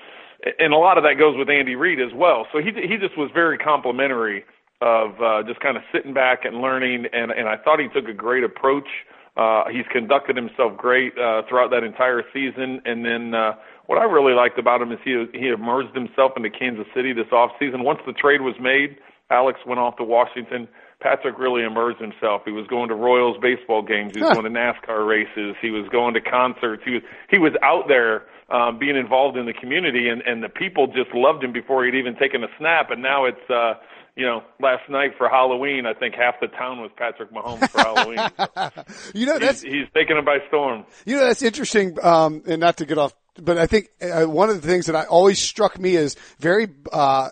[0.58, 2.46] And a lot of that goes with Andy Reid as well.
[2.52, 4.44] So he he just was very complimentary
[4.80, 7.06] of uh, just kind of sitting back and learning.
[7.12, 8.88] And and I thought he took a great approach.
[9.36, 12.80] Uh, he's conducted himself great uh, throughout that entire season.
[12.84, 13.52] And then uh,
[13.86, 17.30] what I really liked about him is he he immersed himself into Kansas City this
[17.32, 17.82] off season.
[17.82, 18.96] Once the trade was made,
[19.30, 20.68] Alex went off to Washington.
[21.00, 22.42] Patrick really immersed himself.
[22.44, 24.12] He was going to Royals baseball games.
[24.14, 25.54] He was going to NASCAR races.
[25.60, 26.82] He was going to concerts.
[26.84, 30.48] He was he was out there um, being involved in the community, and and the
[30.48, 32.90] people just loved him before he'd even taken a snap.
[32.90, 33.74] And now it's uh,
[34.16, 37.78] you know, last night for Halloween, I think half the town was Patrick Mahomes for
[37.78, 38.86] Halloween.
[39.14, 40.84] you know, that's he's, he's taking it by storm.
[41.04, 41.98] You know, that's interesting.
[42.02, 44.94] Um, and not to get off, but I think uh, one of the things that
[44.94, 47.30] I always struck me as very uh,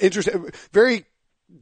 [0.00, 1.04] interesting, very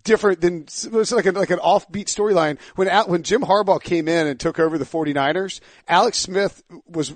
[0.04, 2.58] different than it was like a, like an offbeat storyline.
[2.76, 7.10] When when Jim Harbaugh came in and took over the 49ers Alex Smith was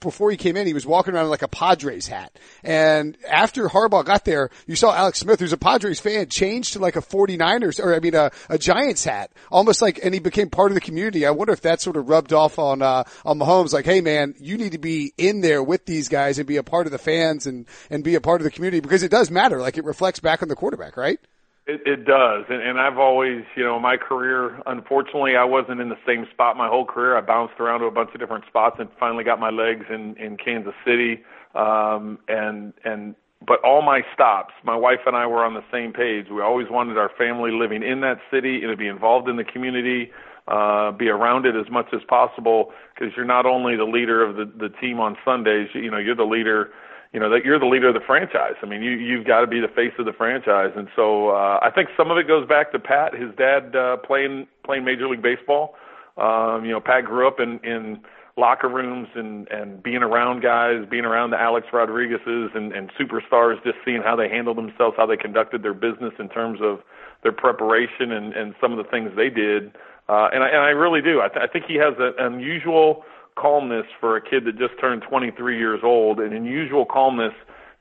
[0.00, 2.38] before he came in he was walking around in like a Padres hat.
[2.62, 6.78] And after Harbaugh got there you saw Alex Smith who's a Padres fan change to
[6.78, 9.32] like a 49ers or I mean a, a Giants hat.
[9.50, 11.26] Almost like and he became part of the community.
[11.26, 13.72] I wonder if that sort of rubbed off on uh on Mahomes.
[13.72, 16.62] Like hey man you need to be in there with these guys and be a
[16.62, 19.30] part of the fans and and be a part of the community because it does
[19.30, 19.60] matter.
[19.60, 21.20] Like it reflects back on the quarterback right
[21.66, 24.60] it, it does, and, and I've always, you know, my career.
[24.66, 27.16] Unfortunately, I wasn't in the same spot my whole career.
[27.16, 30.16] I bounced around to a bunch of different spots, and finally got my legs in
[30.16, 31.24] in Kansas City.
[31.54, 35.92] Um, and and but all my stops, my wife and I were on the same
[35.92, 36.26] page.
[36.30, 39.44] We always wanted our family living in that city and to be involved in the
[39.44, 40.10] community,
[40.48, 42.72] uh, be around it as much as possible.
[42.94, 46.14] Because you're not only the leader of the the team on Sundays, you know, you're
[46.14, 46.70] the leader
[47.16, 48.56] you know that you're the leader of the franchise.
[48.62, 51.58] I mean, you you've got to be the face of the franchise, and so uh,
[51.62, 55.08] I think some of it goes back to Pat, his dad uh, playing playing Major
[55.08, 55.76] League Baseball.
[56.18, 58.04] Um, you know, Pat grew up in in
[58.36, 63.64] locker rooms and and being around guys, being around the Alex Rodriguez's and and superstars,
[63.64, 66.80] just seeing how they handled themselves, how they conducted their business in terms of
[67.22, 69.74] their preparation and and some of the things they did.
[70.10, 71.22] Uh, and I and I really do.
[71.22, 73.04] I, th- I think he has an unusual
[73.36, 77.34] calmness for a kid that just turned 23 years old, an unusual calmness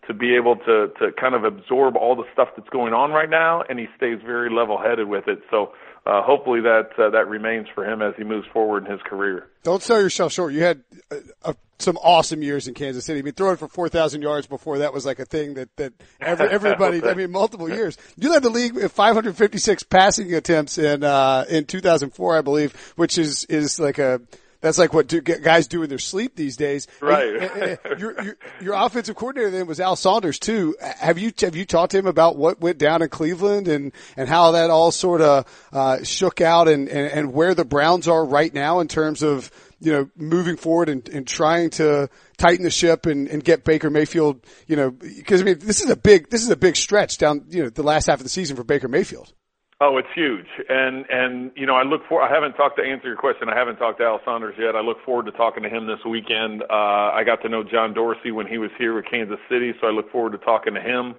[0.08, 3.30] to be able to to kind of absorb all the stuff that's going on right
[3.30, 5.40] now, and he stays very level-headed with it.
[5.50, 5.74] So
[6.06, 9.48] uh, hopefully that uh, that remains for him as he moves forward in his career.
[9.64, 10.54] Don't sell yourself short.
[10.54, 13.20] You had uh, uh some awesome years in Kansas City.
[13.20, 15.94] I mean, throwing for four thousand yards before that was like a thing that that
[16.22, 17.04] every, everybody.
[17.08, 17.98] I mean, multiple years.
[18.16, 23.18] You led the league with 556 passing attempts in uh, in 2004, I believe, which
[23.18, 24.22] is is like a
[24.62, 26.88] that's like what do, guys do in their sleep these days.
[27.02, 27.80] Right.
[27.98, 30.76] your, your, your offensive coordinator then was Al Saunders too.
[30.82, 34.28] Have you have you talked to him about what went down in Cleveland and and
[34.28, 38.26] how that all sort of uh, shook out and, and and where the Browns are
[38.26, 42.72] right now in terms of you know moving forward and, and trying to tighten the
[42.72, 44.44] ship and, and get Baker Mayfield.
[44.68, 47.46] You know because I mean this is a big this is a big stretch down
[47.50, 49.34] you know the last half of the season for Baker Mayfield.
[49.82, 52.22] Oh, it's huge, and and you know I look for.
[52.22, 53.50] I haven't talked to answer your question.
[53.50, 54.74] I haven't talked to Al Saunders yet.
[54.74, 56.64] I look forward to talking to him this weekend.
[56.64, 59.88] Uh, I got to know John Dorsey when he was here with Kansas City, so
[59.88, 61.16] I look forward to talking to him.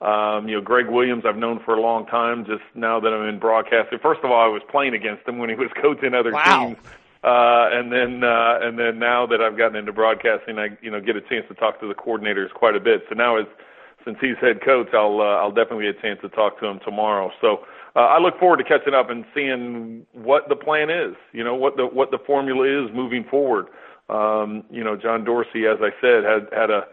[0.00, 2.44] Um, you know, Gregg Williams, I've known for a long time.
[2.44, 5.48] Just now that I'm in broadcasting, first of all, I was playing against him when
[5.48, 6.66] he was coaching other wow.
[6.66, 6.78] teams,
[7.22, 11.00] uh, and then uh, and then now that I've gotten into broadcasting, I you know
[11.00, 13.04] get a chance to talk to the coordinators quite a bit.
[13.08, 13.46] So now as
[14.04, 16.80] since he's head coach, I'll uh, I'll definitely get a chance to talk to him
[16.84, 17.30] tomorrow.
[17.40, 21.14] So uh, I look forward to catching up and seeing what the plan is.
[21.32, 23.66] You know what the what the formula is moving forward.
[24.08, 26.84] Um, you know, John Dorsey, as I said, had had a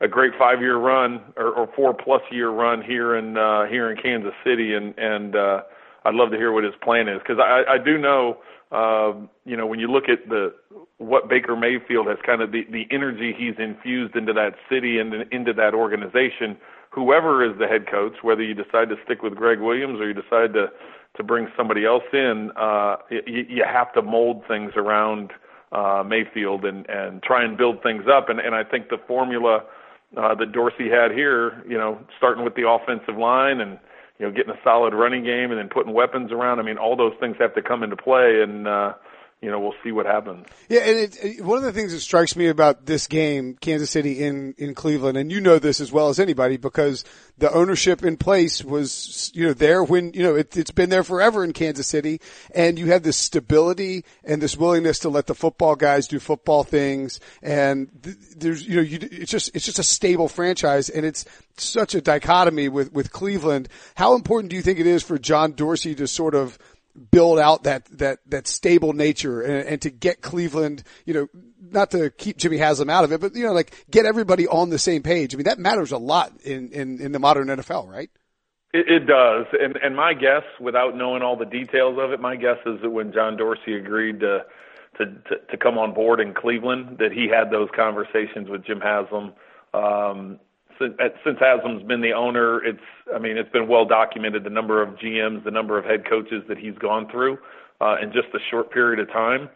[0.00, 3.90] a great five year run or, or four plus year run here in uh, here
[3.90, 5.62] in Kansas City, and and uh,
[6.04, 8.38] I'd love to hear what his plan is because I, I do know.
[8.72, 9.12] Uh,
[9.44, 10.52] you know, when you look at the
[10.98, 15.14] what Baker Mayfield has kind of the the energy he's infused into that city and
[15.32, 16.56] into that organization,
[16.94, 20.14] whoever is the head coach, whether you decide to stick with Gregg Williams or you
[20.14, 20.68] decide to
[21.16, 25.32] to bring somebody else in, uh, you, you have to mold things around
[25.70, 28.28] uh, Mayfield and and try and build things up.
[28.28, 29.64] And and I think the formula
[30.16, 33.78] uh, that Dorsey had here, you know, starting with the offensive line and
[34.18, 36.60] you know getting a solid running game and then putting weapons around.
[36.60, 38.68] I mean, all those things have to come into play and.
[38.68, 38.92] uh
[39.44, 40.46] you know, we'll see what happens.
[40.70, 44.24] Yeah, and it, one of the things that strikes me about this game, Kansas City
[44.24, 47.04] in in Cleveland, and you know this as well as anybody because
[47.36, 51.04] the ownership in place was you know there when you know it, it's been there
[51.04, 52.22] forever in Kansas City,
[52.54, 56.64] and you have this stability and this willingness to let the football guys do football
[56.64, 61.04] things, and th- there's you know you, it's just it's just a stable franchise, and
[61.04, 61.26] it's
[61.58, 63.68] such a dichotomy with with Cleveland.
[63.94, 66.58] How important do you think it is for John Dorsey to sort of
[67.10, 71.28] build out that that that stable nature and, and, to get Cleveland, you know,
[71.60, 74.70] not to keep Jimmy Haslam out of it, but you know, like get everybody on
[74.70, 75.34] the same page.
[75.34, 78.10] I mean, that matters a lot in in, in the modern NFL, right?
[78.72, 82.36] It, it does, and and my guess, without knowing all the details of it, my
[82.36, 84.44] guess is that when John Dorsey agreed to
[84.98, 88.80] to to, to come on board in Cleveland, that he had those conversations with Jim
[88.80, 89.32] Haslam.
[89.72, 90.38] Um,
[90.78, 90.94] since,
[91.24, 92.78] since Haslam's been the owner, it's
[93.14, 96.42] I mean it's been well documented the number of GMs, the number of head coaches
[96.48, 97.38] that he's gone through
[97.80, 99.48] uh, in just a short period of time.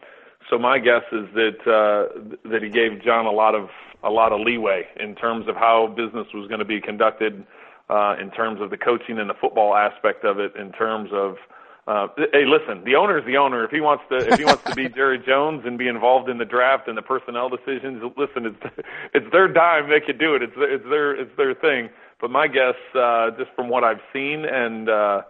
[0.51, 3.69] So my guess is that uh, that he gave John a lot of
[4.03, 7.45] a lot of leeway in terms of how business was going to be conducted,
[7.91, 11.37] uh, in terms of the coaching and the football aspect of it, in terms of
[11.89, 13.65] uh, hey, listen, the owner is the owner.
[13.65, 16.37] If he wants to, if he wants to be Jerry Jones and be involved in
[16.37, 18.75] the draft and the personnel decisions, listen, it's
[19.15, 19.89] it's their dime.
[19.89, 20.43] They can do it.
[20.43, 21.89] It's it's their it's their thing.
[22.21, 25.23] But my guess, uh, just from what I've seen, and uh,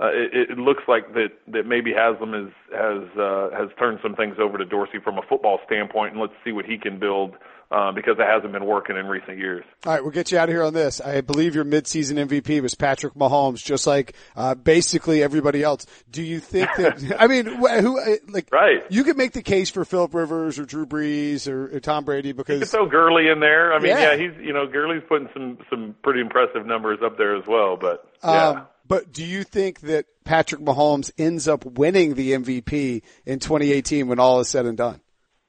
[0.00, 4.14] uh, it, it looks like that that maybe Haslam has has uh, has turned some
[4.14, 7.36] things over to Dorsey from a football standpoint, and let's see what he can build
[7.72, 9.64] uh, because it hasn't been working in recent years.
[9.86, 11.00] All right, we'll get you out of here on this.
[11.00, 15.86] I believe your midseason MVP was Patrick Mahomes, just like uh, basically everybody else.
[16.10, 17.16] Do you think that?
[17.18, 18.48] I mean, who uh, like?
[18.52, 18.84] Right.
[18.90, 22.32] You could make the case for Philip Rivers or Drew Brees or, or Tom Brady
[22.32, 23.72] because you throw Gurley in there.
[23.72, 24.12] I mean, yeah.
[24.12, 27.76] yeah, he's you know Gurley's putting some some pretty impressive numbers up there as well.
[27.76, 28.48] But yeah.
[28.48, 34.08] Um, but do you think that Patrick Mahomes ends up winning the MVP in 2018
[34.08, 35.00] when all is said and done?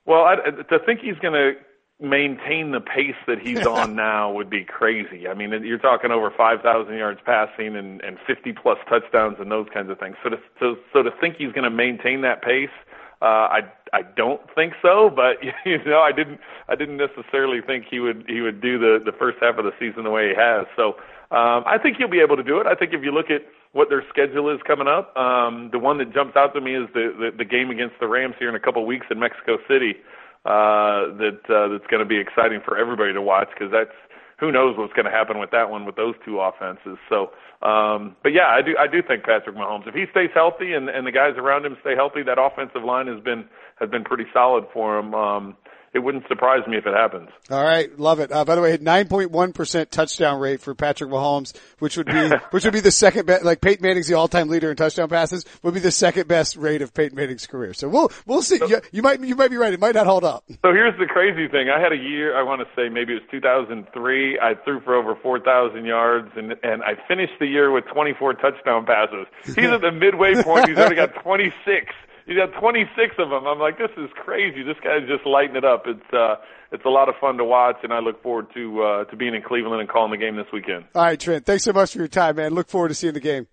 [0.06, 1.54] Well, I, to think he's going to
[2.00, 5.28] maintain the pace that he's on now would be crazy.
[5.28, 9.68] I mean, you're talking over 5,000 yards passing and, and 50 plus touchdowns and those
[9.74, 10.16] kinds of things.
[10.24, 12.74] So to so, so to think he's going to maintain that pace,
[13.22, 13.60] uh, I
[13.94, 15.10] I don't think so.
[15.10, 19.00] But you know, I didn't I didn't necessarily think he would he would do the
[19.04, 20.66] the first half of the season the way he has.
[20.76, 20.96] So
[21.34, 22.68] um, I think he'll be able to do it.
[22.68, 25.98] I think if you look at what their schedule is coming up, um, the one
[25.98, 28.56] that jumps out to me is the the, the game against the Rams here in
[28.56, 29.98] a couple weeks in Mexico City
[30.46, 33.98] uh, that uh, that's going to be exciting for everybody to watch because that's
[34.40, 36.98] who knows what's going to happen with that one with those two offenses.
[37.10, 37.32] So,
[37.66, 40.90] um, but yeah, I do I do think Patrick Mahomes, if he stays healthy and
[40.90, 43.46] and the guys around him stay healthy, that offensive line has been
[43.80, 45.16] has been pretty solid for him.
[45.16, 45.58] Um,
[45.94, 47.30] it wouldn't surprise me if it happens.
[47.52, 48.32] All right, love it.
[48.32, 52.08] Uh, by the way, nine point one percent touchdown rate for Patrick Mahomes, which would
[52.08, 53.44] be which would be the second best.
[53.44, 56.56] Like Peyton Manning's the all time leader in touchdown passes, would be the second best
[56.56, 57.74] rate of Peyton Manning's career.
[57.74, 58.58] So we'll we'll see.
[58.58, 59.74] So, you, you, might you might be right.
[59.74, 60.44] It might not hold up.
[60.50, 61.70] So here's the crazy thing.
[61.70, 62.36] I had a year.
[62.38, 64.40] I want to say maybe it was 2003.
[64.40, 68.86] I threw for over 4,000 yards, and and I finished the year with 24 touchdown
[68.86, 69.28] passes.
[69.46, 70.70] He's at the midway point.
[70.70, 71.94] He's already got 26
[72.26, 73.46] you got 26 of them.
[73.46, 74.64] I'm like, this is crazy.
[74.64, 75.84] This guy's just lighting it up.
[75.86, 76.36] It's uh,
[76.72, 79.36] it's a lot of fun to watch, and I look forward to uh, to being
[79.36, 80.86] in Cleveland and calling the game this weekend.
[80.96, 81.46] All right, Trent.
[81.46, 82.54] Thanks so much for your time, man.
[82.54, 83.48] Look forward to seeing the game.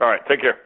[0.00, 0.58] All right, take care.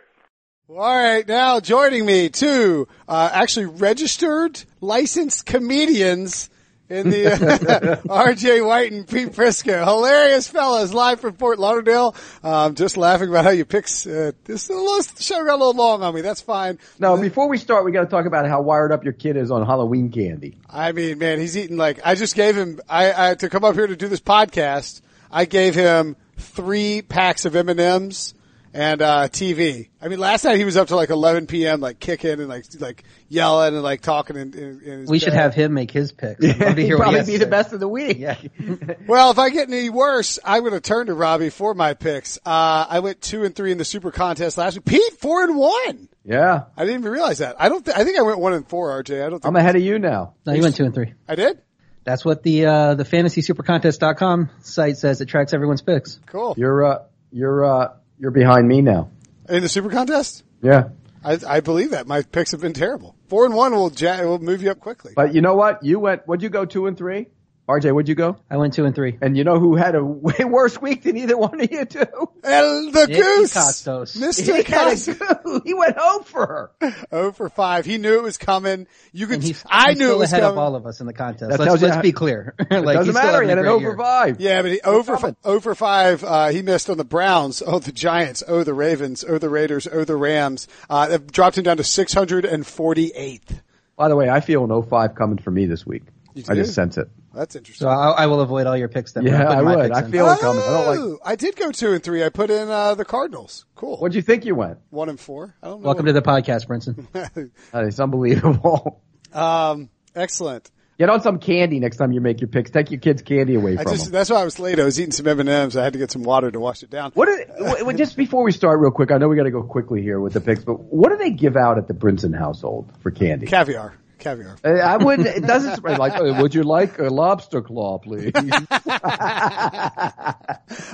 [0.69, 6.51] All right, now joining me two uh, actually registered licensed comedians
[6.89, 8.61] in the uh, R.J.
[8.61, 9.85] White and Pete Prisco.
[9.85, 12.15] Hilarious fellas, live from Fort Lauderdale.
[12.43, 13.85] Um, just laughing about how you pick.
[13.85, 16.21] Uh, this little, show got a little long on me.
[16.21, 16.79] That's fine.
[16.99, 19.51] No, before we start, we got to talk about how wired up your kid is
[19.51, 20.57] on Halloween candy.
[20.69, 22.81] I mean, man, he's eating like I just gave him.
[22.89, 25.01] I, I to come up here to do this podcast.
[25.31, 28.35] I gave him three packs of M and M's
[28.77, 29.89] and uh, TV.
[30.03, 31.81] I mean, last night he was up to like 11 p.m.
[31.81, 34.37] like kicking and like like yelling and like talking.
[34.37, 35.25] In, in, in we bed.
[35.25, 36.45] should have him make his picks.
[36.45, 36.57] He'd
[36.97, 38.19] probably be the best of the week.
[38.19, 38.37] Yeah.
[39.07, 42.39] well, if I get any worse, I'm going to turn to Robbie for my picks.
[42.45, 44.85] Uh, I went two and three in the super contest last week.
[44.85, 46.09] Pete four and one.
[46.25, 47.57] Yeah, I didn't even realize that.
[47.59, 47.85] I don't.
[47.85, 49.03] Th- I think I went one and four.
[49.03, 49.41] RJ, I don't.
[49.41, 50.35] Think I'm ahead of you now.
[50.45, 51.15] No, you went two and three.
[51.27, 51.63] I did.
[52.05, 55.21] That's what the uh, the fantasysupercontest.com site says.
[55.21, 56.21] It tracks everyone's picks.
[56.27, 56.55] Cool.
[56.57, 56.99] You're uh,
[57.33, 57.89] you're uh,
[58.19, 59.11] you're behind me now.
[59.49, 60.43] In the super contest?
[60.63, 60.89] Yeah.
[61.25, 62.07] I, I believe that.
[62.07, 63.15] My picks have been terrible.
[63.29, 65.13] Four and one will ja- will move you up quickly.
[65.17, 65.83] But you know what?
[65.83, 67.27] You went, would you go two and three?
[67.69, 68.37] RJ, where'd you go?
[68.49, 69.19] I went two and three.
[69.21, 72.05] And you know who had a way worse week than either one of you two?
[72.45, 74.17] El the Nicky Goose, Kostos.
[74.17, 74.45] Mr.
[74.45, 75.63] He had a Kostos.
[75.67, 76.71] He went home for her.
[77.13, 77.85] Oh for five.
[77.85, 78.87] He knew it was coming.
[79.13, 79.43] You could.
[79.43, 80.59] He's, I he's knew still it was ahead coming.
[80.59, 81.51] of all of us in the contest.
[81.51, 82.55] That let's tells let's how- be clear.
[82.71, 83.43] like, It doesn't matter.
[83.43, 83.97] He had an over year.
[83.97, 84.41] five.
[84.41, 85.37] Yeah, but he, over coming.
[85.45, 86.23] over five.
[86.25, 87.63] Uh, he missed on the Browns.
[87.67, 88.43] Oh, the Giants.
[88.47, 89.25] Oh, the Ravens.
[89.27, 89.89] Oh, the Raiders.
[89.91, 90.69] Oh, the Rams.
[90.89, 93.61] Uh, that dropped him down to six hundred and forty eighth.
[93.97, 96.03] By the way, I feel an 05 coming for me this week.
[96.35, 97.09] You I just sense it.
[97.37, 97.85] That's interesting.
[97.85, 99.27] So I, I will avoid all your picks then.
[99.27, 99.93] Yeah, I'm I my would.
[99.93, 100.11] I in.
[100.11, 100.63] feel it coming.
[100.63, 100.99] I don't like.
[100.99, 102.25] Oh, I did go two and three.
[102.25, 103.67] I put in uh, the Cardinals.
[103.75, 103.99] Cool.
[103.99, 104.79] What'd you think you went?
[104.91, 105.55] One and four.
[105.63, 105.87] I don't know.
[105.87, 107.07] Welcome to the podcast, Brinson.
[107.75, 109.03] Uh, it's unbelievable.
[109.33, 110.71] um, excellent.
[110.99, 112.71] Get on some candy next time you make your picks.
[112.71, 114.13] Take your kids' candy away I from just them.
[114.13, 114.81] that's why I was late.
[114.81, 115.77] I was eating some M and M's.
[115.77, 117.11] I had to get some water to wash it down.
[117.13, 119.51] What did, w- w- just before we start real quick, I know we got to
[119.51, 122.35] go quickly here with the picks, but what do they give out at the Brinson
[122.35, 123.45] household for candy?
[123.47, 123.95] Caviar.
[124.27, 124.57] Caviar.
[124.65, 125.29] Uh, I wouldn't.
[125.29, 125.85] It doesn't.
[125.85, 128.33] Like, uh, would you like a lobster claw, please?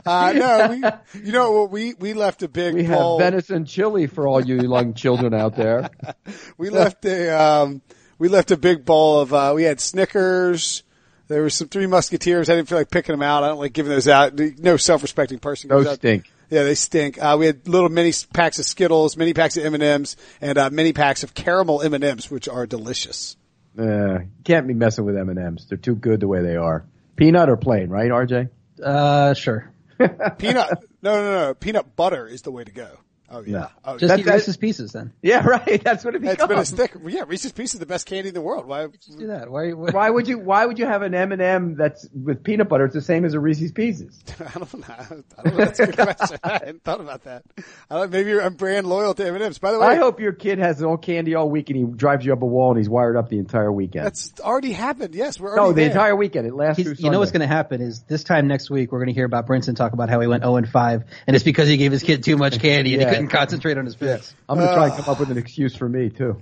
[0.05, 0.68] Uh, no,
[1.14, 1.70] we, you know what?
[1.70, 5.57] We we left a big we have venison chili for all you young children out
[5.57, 5.91] there.
[6.59, 7.83] We left a um,
[8.18, 10.83] we left a big bowl of uh, we had Snickers.
[11.28, 12.51] There were some Three Musketeers.
[12.51, 13.43] I didn't feel like picking them out.
[13.45, 14.39] I don't like giving those out.
[14.59, 15.68] No self-respecting person.
[15.68, 16.30] Those goes out- stink.
[16.53, 17.16] Yeah, they stink.
[17.18, 20.59] Uh, we had little mini packs of Skittles, mini packs of M and M's, and
[20.59, 23.38] uh, mini packs of caramel M and M's, which are delicious.
[23.78, 25.64] Uh, can't be messing with M and M's.
[25.66, 26.84] They're too good the way they are.
[27.16, 28.50] Peanut or plain, right, RJ?
[28.84, 29.72] Uh, sure.
[30.36, 32.98] Peanut, no, no, no, peanut butter is the way to go.
[33.35, 33.68] Oh yeah, No.
[33.87, 34.20] oh, Just yeah.
[34.20, 35.12] eat that- Reese's Pieces then.
[35.22, 35.83] Yeah, right.
[35.83, 36.39] That's what it becomes.
[36.41, 36.93] it's been a stick.
[37.07, 38.66] Yeah, Reese's Pieces, is the best candy in the world.
[38.66, 38.87] Why?
[38.89, 39.51] Just do that.
[39.51, 39.72] Why?
[39.72, 40.39] why Why would you?
[40.39, 42.85] Why would you have an M and m that's with peanut butter?
[42.85, 44.22] It's the same as a Reese's Pieces.
[44.41, 44.95] I don't know.
[44.97, 45.57] I don't know.
[45.64, 46.39] That's a good question.
[46.45, 47.43] I hadn't thought about that.
[47.91, 49.59] I don't, maybe I'm brand loyal to M&M's.
[49.59, 52.24] By the way, I hope your kid has all candy all week and he drives
[52.26, 54.05] you up a wall and he's wired up the entire weekend.
[54.07, 55.14] that's already happened.
[55.14, 55.91] Yes, we're already no, the there.
[55.91, 56.47] entire weekend.
[56.47, 58.99] It lasts through you know what's going to happen is this time next week we're
[58.99, 61.45] going to hear about Brinson talk about how he went 0 and 5, and it's
[61.45, 63.09] because he gave his kid too much candy and Yeah.
[63.09, 64.35] he couldn't concentrate on his picks.
[64.49, 66.41] I'm going to try and uh, come up with an excuse for me too.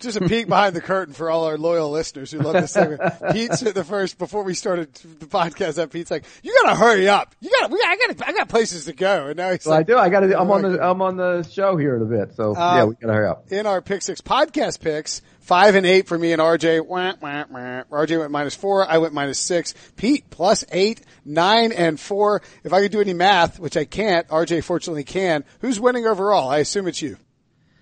[0.00, 3.00] Just a peek behind the curtain for all our loyal listeners who love this segment.
[3.32, 5.74] Pete's the first before we started the podcast.
[5.74, 7.34] That Pete's like, "You gotta hurry up.
[7.40, 7.72] You gotta.
[7.72, 8.28] We, I got.
[8.28, 9.98] I got places to go." And now he's Well, I do.
[9.98, 10.40] I got to.
[10.40, 10.82] I'm on the.
[10.82, 12.34] I'm on the show here in a bit.
[12.34, 13.52] So yeah, uh, we got to hurry up.
[13.52, 16.86] in our pick six podcast picks, five and eight for me and RJ.
[16.86, 17.82] Wah, wah, wah.
[18.04, 18.88] RJ went minus four.
[18.88, 19.74] I went minus six.
[19.96, 22.40] Pete plus eight, nine and four.
[22.64, 25.44] If I could do any math, which I can't, RJ fortunately can.
[25.60, 26.48] Who's winning overall?
[26.48, 27.18] I assume it's you.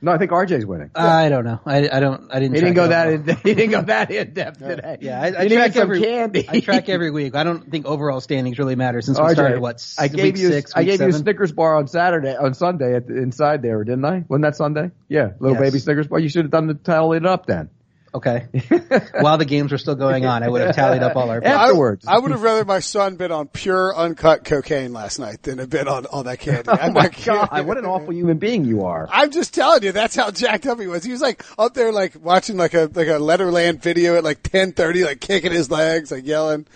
[0.01, 0.90] No, I think RJ's winning.
[0.94, 1.61] Uh, I don't know.
[1.66, 2.28] I, I don't.
[2.30, 2.55] I didn't.
[2.55, 3.09] he didn't go that.
[3.09, 4.99] In, he didn't go that in depth today.
[5.01, 6.01] Yeah, I, I He track some every.
[6.01, 6.46] candy.
[6.49, 7.34] I track every week.
[7.34, 9.61] I don't think overall standings really matter since we RJ, started.
[9.61, 9.84] What?
[9.99, 10.49] I week gave you.
[10.53, 11.12] six, I week gave you a?
[11.12, 14.24] Snickers bar on Saturday, on Sunday, at the, inside there, didn't I?
[14.28, 14.92] Wasn't that Sunday?
[15.09, 15.70] Yeah, little Yes.
[15.72, 16.20] baby Snickers bar.
[16.20, 17.70] You should have done the tally it up then.
[18.14, 18.46] Okay.
[19.20, 21.42] While the games were still going on, I would have tallied up all our.
[21.44, 22.06] I- Afterwards.
[22.09, 25.68] I, would have rather my son been on pure uncut cocaine last night than have
[25.70, 26.62] been on all that candy.
[26.68, 27.34] Oh I'm Oh my kidding.
[27.34, 29.06] God, what an awful human being you are.
[29.11, 31.04] I'm just telling you, that's how jacked up he was.
[31.04, 34.42] He was like up there, like watching like a like a Letterland video at like
[34.42, 36.66] 10:30, like kicking his legs, like yelling.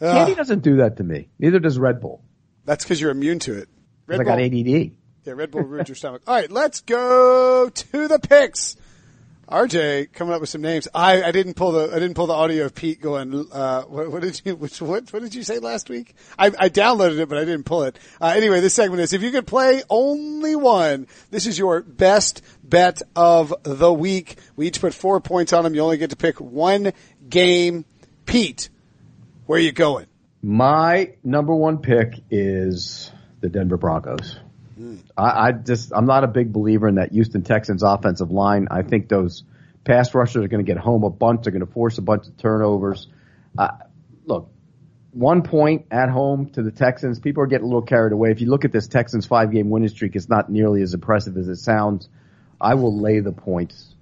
[0.00, 0.14] Ugh.
[0.16, 1.28] Candy doesn't do that to me.
[1.38, 2.22] Neither does Red Bull.
[2.64, 3.68] That's because you're immune to it.
[4.06, 4.56] Red I got ADD.
[5.24, 6.22] yeah, Red Bull ruins your stomach.
[6.26, 8.76] All right, let's go to the picks.
[9.50, 10.88] RJ coming up with some names.
[10.94, 13.48] I, I didn't pull the I didn't pull the audio of Pete going.
[13.50, 16.14] Uh, what, what did you which, what what did you say last week?
[16.38, 17.98] I, I downloaded it, but I didn't pull it.
[18.20, 21.06] Uh, anyway, this segment is if you could play only one.
[21.30, 24.36] This is your best bet of the week.
[24.56, 25.74] We each put four points on them.
[25.74, 26.92] You only get to pick one
[27.28, 27.86] game.
[28.26, 28.68] Pete,
[29.46, 30.06] where are you going?
[30.42, 34.38] My number one pick is the Denver Broncos.
[35.16, 38.68] I, I just I'm not a big believer in that Houston Texans offensive line.
[38.70, 39.44] I think those
[39.84, 41.44] pass rushers are going to get home a bunch.
[41.44, 43.06] They're going to force a bunch of turnovers.
[43.56, 43.68] Uh,
[44.24, 44.50] look,
[45.12, 47.18] one point at home to the Texans.
[47.18, 48.30] People are getting a little carried away.
[48.30, 51.36] If you look at this Texans five game winning streak, it's not nearly as impressive
[51.36, 52.08] as it sounds.
[52.60, 53.94] I will lay the points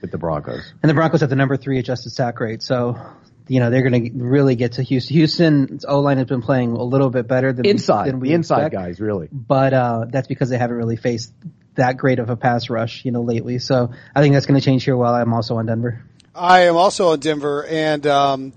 [0.00, 0.72] with the Broncos.
[0.82, 2.98] And the Broncos have the number three adjusted sack rate, so
[3.48, 5.14] you know they're going to really get to Houston.
[5.14, 8.28] Houston's O line has been playing a little bit better than Inside, we, than we
[8.28, 9.28] the inside expect, guys, really.
[9.30, 11.32] but uh, that's because they haven't really faced
[11.74, 13.58] that great of a pass rush, you know, lately.
[13.58, 14.96] So I think that's going to change here.
[14.96, 16.04] While I'm also on Denver.
[16.34, 18.52] I am also on Denver, and um,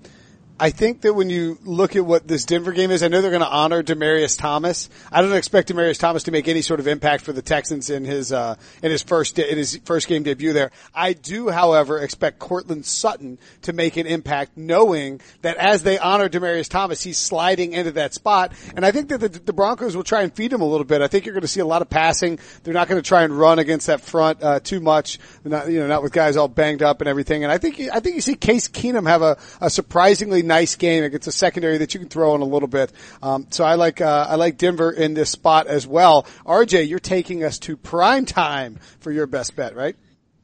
[0.58, 3.30] I think that when you look at what this Denver game is, I know they're
[3.30, 4.88] going to honor Demaryius Thomas.
[5.12, 8.06] I don't expect Demaryius Thomas to make any sort of impact for the Texans in
[8.06, 10.70] his uh, in his first in his first game debut there.
[10.94, 16.30] I do, however, expect Courtland Sutton to make an impact, knowing that as they honor
[16.30, 20.04] Demaryius Thomas, he's sliding into that spot, and I think that the, the Broncos will
[20.04, 21.02] try and feed him a little bit.
[21.02, 22.38] I think you're going to see a lot of passing.
[22.62, 25.18] They're not going to try and run against that front uh, too much.
[25.44, 27.44] Not you know not with guys all banged up and everything.
[27.44, 31.04] And I think I think you see Case Keenum have a, a surprisingly nice game
[31.04, 32.92] against a secondary that you can throw in a little bit.
[33.22, 36.26] Um, so I like uh, I like Denver in this spot as well.
[36.44, 39.96] RJ, you're taking us to prime time for your best bet, right?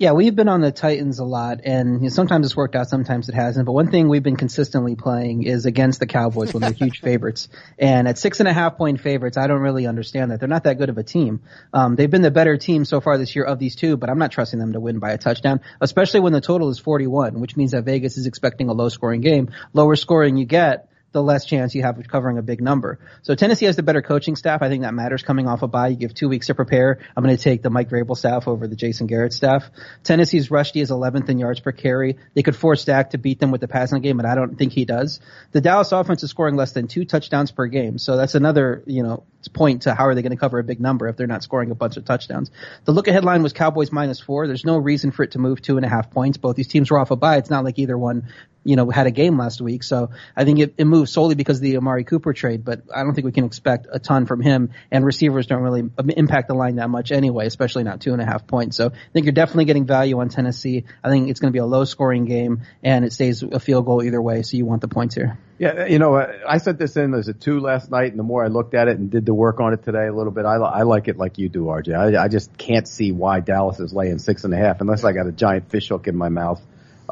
[0.03, 2.89] Yeah, we've been on the Titans a lot, and you know, sometimes it's worked out,
[2.89, 3.67] sometimes it hasn't.
[3.67, 7.49] But one thing we've been consistently playing is against the Cowboys when they're huge favorites.
[7.79, 10.41] And at six and a half point favorites, I don't really understand that.
[10.41, 11.43] They're not that good of a team.
[11.73, 14.19] Um, they've been the better team so far this year of these two, but I'm
[14.19, 17.57] not trusting them to win by a touchdown, especially when the total is 41, which
[17.57, 19.53] means that Vegas is expecting a low scoring game.
[19.73, 22.99] Lower scoring you get, the less chance you have of covering a big number.
[23.23, 24.63] So Tennessee has the better coaching staff.
[24.63, 25.89] I think that matters coming off a bye.
[25.89, 26.99] You give two weeks to prepare.
[27.17, 29.71] I'm going to take the Mike Vrabel staff over the Jason Garrett staff.
[30.03, 32.17] Tennessee's rush D is 11th in yards per carry.
[32.35, 34.73] They could force Dak to beat them with the passing game, but I don't think
[34.73, 35.21] he does.
[35.53, 37.99] The Dallas offense is scoring less than two touchdowns per game.
[37.99, 40.81] So that's another, you know, point to how are they going to cover a big
[40.81, 42.51] number if they're not scoring a bunch of touchdowns.
[42.85, 44.47] The look ahead line was Cowboys minus four.
[44.47, 46.39] There's no reason for it to move two and a half points.
[46.39, 47.37] Both these teams were off a bye.
[47.37, 48.29] It's not like either one
[48.65, 49.83] you know, had a game last week.
[49.83, 53.03] So I think it, it moved solely because of the Amari Cooper trade, but I
[53.03, 54.71] don't think we can expect a ton from him.
[54.91, 58.25] And receivers don't really impact the line that much anyway, especially not two and a
[58.25, 58.77] half points.
[58.77, 60.85] So I think you're definitely getting value on Tennessee.
[61.03, 63.87] I think it's going to be a low scoring game and it stays a field
[63.87, 64.43] goal either way.
[64.43, 65.39] So you want the points here.
[65.59, 68.45] Yeah, you know, I sent this in as a two last night, and the more
[68.45, 70.57] I looked at it and did the work on it today a little bit, I,
[70.57, 72.17] I like it like you do, RJ.
[72.17, 75.13] I, I just can't see why Dallas is laying six and a half unless I
[75.13, 76.61] got a giant fish hook in my mouth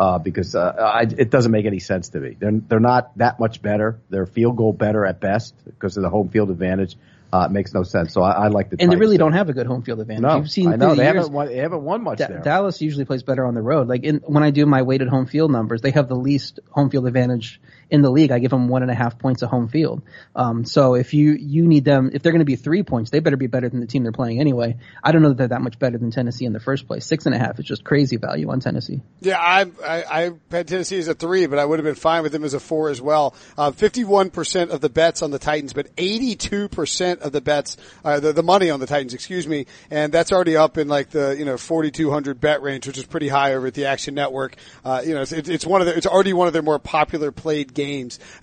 [0.00, 2.34] uh, because uh, I, it doesn't make any sense to me.
[2.38, 4.00] They're they're not that much better.
[4.08, 6.96] They're field goal better at best because of the home field advantage.
[7.30, 8.12] Uh, it makes no sense.
[8.12, 8.76] So I, I like the.
[8.80, 10.22] And they really don't have a good home field advantage.
[10.22, 11.48] No, You've seen I know the they haven't won.
[11.48, 12.40] They haven't won much Da- there.
[12.40, 13.88] Dallas usually plays better on the road.
[13.88, 16.88] Like in, when I do my weighted home field numbers, they have the least home
[16.88, 17.60] field advantage
[17.90, 18.30] in the league.
[18.30, 20.02] I give them one and a half points of home field.
[20.34, 23.20] Um, so if you you need them, if they're going to be three points, they
[23.20, 24.76] better be better than the team they're playing anyway.
[25.02, 27.04] I don't know that they're that much better than Tennessee in the first place.
[27.04, 29.00] Six and a half is just crazy value on Tennessee.
[29.20, 32.22] Yeah, I, I, I had Tennessee as a three, but I would have been fine
[32.22, 33.34] with them as a four as well.
[33.58, 38.32] Uh, 51% of the bets on the Titans, but 82% of the bets, uh, the,
[38.32, 41.44] the money on the Titans, excuse me, and that's already up in like the, you
[41.44, 44.56] know, 4,200 bet range, which is pretty high over at the Action Network.
[44.84, 47.32] Uh, you know, it's, it's one of the, it's already one of their more popular
[47.32, 47.79] played games.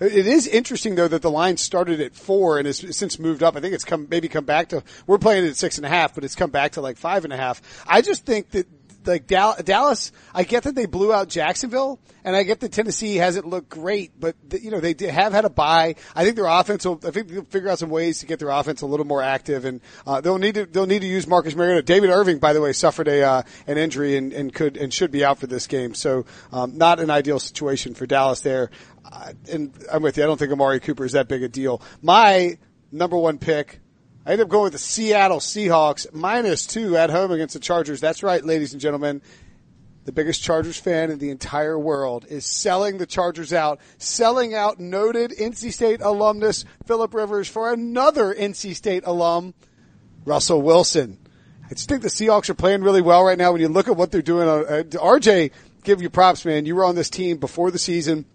[0.00, 3.56] It is interesting though that the line started at four and has since moved up.
[3.56, 5.88] I think it's come, maybe come back to, we're playing it at six and a
[5.88, 7.62] half, but it's come back to like five and a half.
[7.86, 8.66] I just think that
[9.08, 13.46] like Dallas, I get that they blew out Jacksonville, and I get that Tennessee hasn't
[13.46, 15.96] looked great, but you know they have had a bye.
[16.14, 17.00] I think their offense will.
[17.04, 19.64] I think they'll figure out some ways to get their offense a little more active,
[19.64, 21.82] and uh, they'll need to they'll need to use Marcus Mariota.
[21.82, 25.10] David Irving, by the way, suffered a uh, an injury and, and could and should
[25.10, 28.70] be out for this game, so um, not an ideal situation for Dallas there.
[29.10, 30.24] Uh, and I'm with you.
[30.24, 31.80] I don't think Amari Cooper is that big a deal.
[32.02, 32.58] My
[32.92, 33.80] number one pick
[34.28, 37.98] I end up going with the Seattle Seahawks minus two at home against the Chargers.
[37.98, 39.22] That's right, ladies and gentlemen.
[40.04, 44.78] The biggest Chargers fan in the entire world is selling the Chargers out, selling out
[44.78, 49.54] noted NC State alumnus Philip Rivers for another NC State alum,
[50.26, 51.18] Russell Wilson.
[51.64, 53.52] I just think the Seahawks are playing really well right now.
[53.52, 55.52] When you look at what they're doing, uh, RJ,
[55.84, 56.66] give you props, man.
[56.66, 58.26] You were on this team before the season.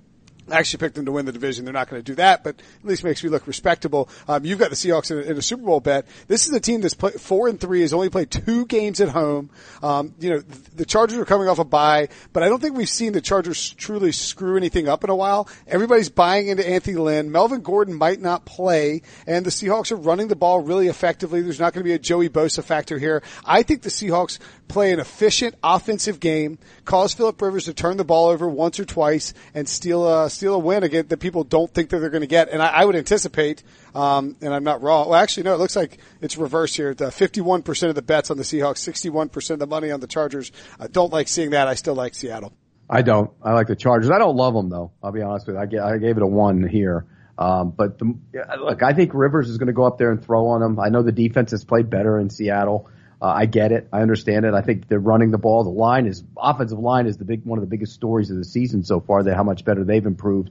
[0.49, 1.63] I actually picked them to win the division.
[1.63, 4.09] They're not going to do that, but at least makes me look respectable.
[4.27, 6.05] Um, you've got the Seahawks in a, in a, Super Bowl bet.
[6.27, 9.09] This is a team that's play, four and three, has only played two games at
[9.09, 9.49] home.
[9.81, 12.89] Um, you know, the Chargers are coming off a bye, but I don't think we've
[12.89, 15.47] seen the Chargers truly screw anything up in a while.
[15.67, 17.31] Everybody's buying into Anthony Lynn.
[17.31, 21.41] Melvin Gordon might not play, and the Seahawks are running the ball really effectively.
[21.41, 23.23] There's not going to be a Joey Bosa factor here.
[23.45, 28.03] I think the Seahawks play an efficient offensive game, cause Philip Rivers to turn the
[28.03, 31.73] ball over once or twice, and steal a steal a win again that people don't
[31.73, 32.49] think that they're going to get.
[32.49, 33.63] And I, I would anticipate,
[33.95, 35.09] um, and I'm not wrong.
[35.09, 36.93] Well, actually, no, it looks like it's reversed here.
[36.93, 40.51] The 51% of the bets on the Seahawks, 61% of the money on the Chargers.
[40.79, 41.67] I don't like seeing that.
[41.67, 42.53] I still like Seattle.
[42.89, 43.31] I don't.
[43.41, 44.11] I like the Chargers.
[44.11, 44.91] I don't love them though.
[45.01, 45.61] I'll be honest with you.
[45.61, 47.05] I, get, I gave it a one here.
[47.37, 48.13] Um, but the,
[48.59, 50.79] look, I think Rivers is going to go up there and throw on them.
[50.79, 52.89] I know the defense has played better in Seattle.
[53.23, 53.87] Uh, I get it.
[53.93, 54.53] I understand it.
[54.53, 55.63] I think they're running the ball.
[55.63, 58.43] The line is offensive line is the big one of the biggest stories of the
[58.43, 59.23] season so far.
[59.23, 60.49] That how much better they've improved.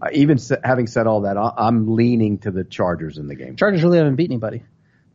[0.00, 3.34] Uh, even se- having said all that, I- I'm leaning to the Chargers in the
[3.34, 3.56] game.
[3.56, 4.62] Chargers really haven't beat anybody.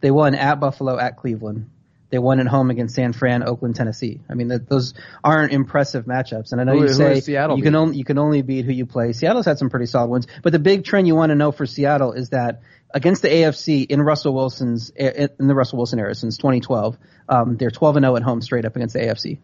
[0.02, 1.70] They won at Buffalo, at Cleveland.
[2.12, 4.22] They won at home against San Fran, Oakland, Tennessee.
[4.30, 4.94] I mean, that, those
[5.24, 6.52] aren't impressive matchups.
[6.52, 8.72] And I know Who- you say Seattle you can only you can only beat who
[8.72, 9.14] you play.
[9.14, 11.66] Seattle's had some pretty solid ones, but the big trend you want to know for
[11.66, 12.62] Seattle is that
[12.92, 17.72] against the AFC in Russell Wilson's in the Russell Wilson era since 2012, um, they're
[17.72, 19.40] 12 and 0 at home straight up against the AFC.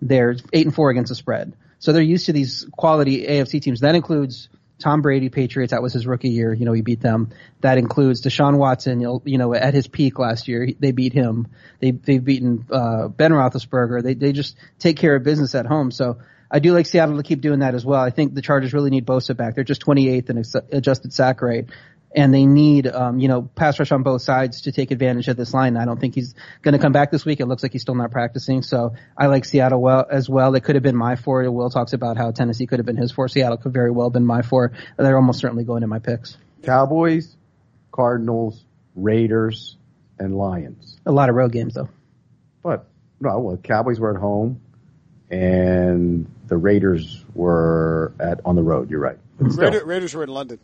[0.00, 1.54] They're eight and four against the spread.
[1.78, 3.80] So they're used to these quality AFC teams.
[3.80, 5.72] That includes Tom Brady, Patriots.
[5.72, 6.52] That was his rookie year.
[6.52, 7.30] You know, he beat them.
[7.60, 9.00] That includes Deshaun Watson.
[9.00, 11.48] You know, at his peak last year, they beat him.
[11.80, 14.02] They they've beaten uh, Ben Roethlisberger.
[14.02, 15.90] They they just take care of business at home.
[15.90, 16.18] So
[16.50, 18.00] I do like Seattle to keep doing that as well.
[18.00, 19.54] I think the Chargers really need Bosa back.
[19.54, 21.66] They're just 28th in adjusted sack rate.
[22.14, 25.36] And they need, um, you know, pass rush on both sides to take advantage of
[25.36, 25.76] this line.
[25.76, 27.40] I don't think he's going to come back this week.
[27.40, 28.62] It looks like he's still not practicing.
[28.62, 30.54] So I like Seattle well as well.
[30.54, 31.48] It could have been my four.
[31.50, 33.28] Will talks about how Tennessee could have been his four.
[33.28, 34.72] Seattle could very well have been my four.
[34.96, 36.38] They're almost certainly going in my picks.
[36.62, 37.36] Cowboys,
[37.92, 39.76] Cardinals, Raiders,
[40.18, 40.96] and Lions.
[41.06, 41.88] A lot of road games though.
[42.62, 42.86] But
[43.20, 44.60] no, well, Cowboys were at home,
[45.30, 48.90] and the Raiders were at on the road.
[48.90, 49.18] You're right.
[49.38, 50.58] Raider, Raiders were in London.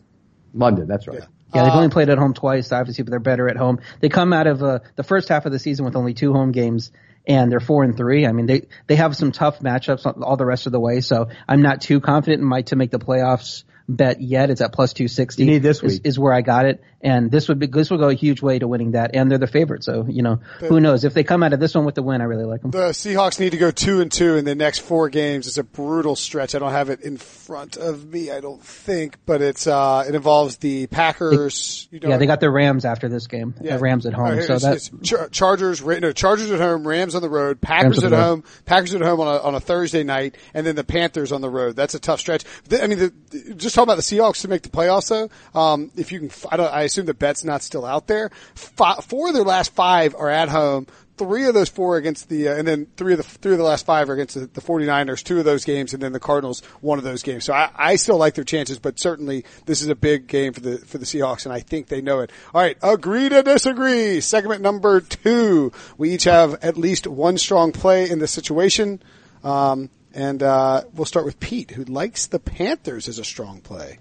[0.52, 0.86] London.
[0.86, 1.20] That's right.
[1.20, 3.80] Yeah, they've Uh, only played at home twice, obviously, but they're better at home.
[4.00, 6.52] They come out of uh, the first half of the season with only two home
[6.52, 6.90] games,
[7.26, 8.26] and they're four and three.
[8.26, 11.00] I mean, they they have some tough matchups all the rest of the way.
[11.00, 14.50] So I'm not too confident in my to make the playoffs bet yet.
[14.50, 15.44] It's at plus two sixty.
[15.44, 16.02] You need this is, week.
[16.04, 18.58] is where I got it, and this would be this would go a huge way
[18.58, 19.10] to winning that.
[19.14, 21.74] And they're the favorite, so you know who knows if they come out of this
[21.74, 22.20] one with the win.
[22.20, 22.70] I really like them.
[22.70, 25.46] The Seahawks need to go two and two in the next four games.
[25.46, 26.54] It's a brutal stretch.
[26.54, 30.14] I don't have it in front of me, I don't think, but it's uh it
[30.14, 31.88] involves the Packers.
[31.90, 33.54] you know, yeah, they got the Rams after this game.
[33.60, 33.76] Yeah.
[33.76, 36.86] The Rams at home, All right, so it's- that Char- Chargers, no, Chargers at home,
[36.86, 38.22] Rams on the road, Packers Rams at the road.
[38.22, 41.40] home, Packers at home on a, on a Thursday night, and then the Panthers on
[41.40, 41.76] the road.
[41.76, 42.44] That's a tough stretch.
[42.68, 45.90] The- I mean, the, just talking about the Seahawks to make the playoffs though, um,
[45.96, 48.30] if you can, I don't, I assume the bet's not still out there.
[48.54, 50.86] Fi four of their last five are at home.
[51.16, 53.64] Three of those four against the, uh, and then three of the, three of the
[53.64, 56.60] last five are against the, the 49ers, two of those games, and then the Cardinals,
[56.80, 57.44] one of those games.
[57.44, 60.60] So I, I still like their chances, but certainly this is a big game for
[60.60, 62.32] the, for the Seahawks, and I think they know it.
[62.52, 62.76] All right.
[62.82, 64.20] Agree to disagree.
[64.20, 65.70] Segment number two.
[65.96, 69.00] We each have at least one strong play in this situation.
[69.44, 73.98] Um, and, uh, we'll start with Pete, who likes the Panthers as a strong play.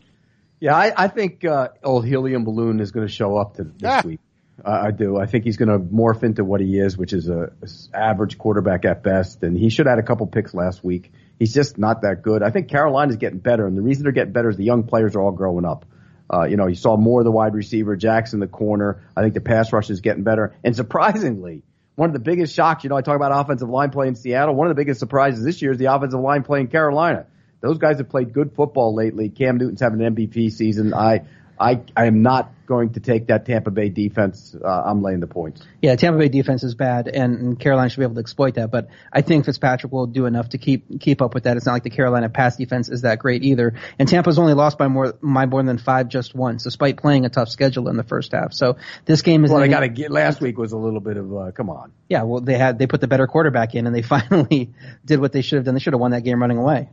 [0.59, 3.74] Yeah, I, I think uh, old helium balloon is going to show up to this
[3.84, 4.01] Ah.
[4.05, 4.20] week.
[4.64, 5.18] Uh, I do.
[5.18, 7.51] I think he's going to morph into what he is, which is a
[7.93, 9.41] average quarterback at best.
[9.43, 11.11] And he should have had a couple picks last week.
[11.39, 12.43] He's just not that good.
[12.43, 15.16] I think Carolina's getting better, and the reason they're getting better is the young players
[15.16, 15.86] are all growing up.
[16.32, 19.01] Uh, you know, you saw more of the wide receiver, Jackson the corner.
[19.18, 20.55] I think the pass rush is getting better.
[20.64, 21.64] And surprisingly,
[21.96, 24.56] one of the biggest shocks, you know, I talk about offensive line play in Seattle.
[24.56, 27.28] One of the biggest surprises this year is the offensive line play in Carolina.
[27.62, 29.30] Those guys have played good football lately.
[29.30, 30.94] Cam Newton's having an MVP season.
[30.94, 31.22] I,
[31.60, 34.56] I, I am not going to take that Tampa Bay defense.
[34.56, 35.62] Uh, I'm laying the points.
[35.82, 38.72] Yeah, Tampa Bay defense is bad, and, and Carolina should be able to exploit that.
[38.72, 41.58] But I think Fitzpatrick will do enough to keep keep up with that.
[41.58, 43.74] It's not like the Carolina pass defense is that great either.
[43.99, 47.30] And Tampa's only lost by more by more than five just once, despite playing a
[47.30, 48.54] tough schedule in the first half.
[48.54, 49.51] So this game is.
[49.51, 50.12] Well, I got to get.
[50.12, 51.91] Last week was a little bit of uh, come on.
[52.10, 54.72] Yeah, well, they had they put the better quarterback in, and they finally
[55.06, 55.76] did what they should have done.
[55.76, 56.89] They should have won that game running away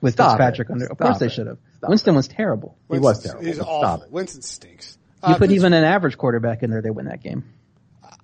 [0.00, 0.72] with Stop Fitzpatrick it.
[0.72, 0.86] under.
[0.86, 1.58] Of Stop course, they should have.
[1.80, 2.76] Stop Winston was terrible.
[2.90, 3.80] He was Winston's- terrible, He's but awful.
[3.98, 4.12] stop it.
[4.12, 4.98] Winston stinks.
[5.26, 7.44] You Uh, put even an average quarterback in there, they win that game.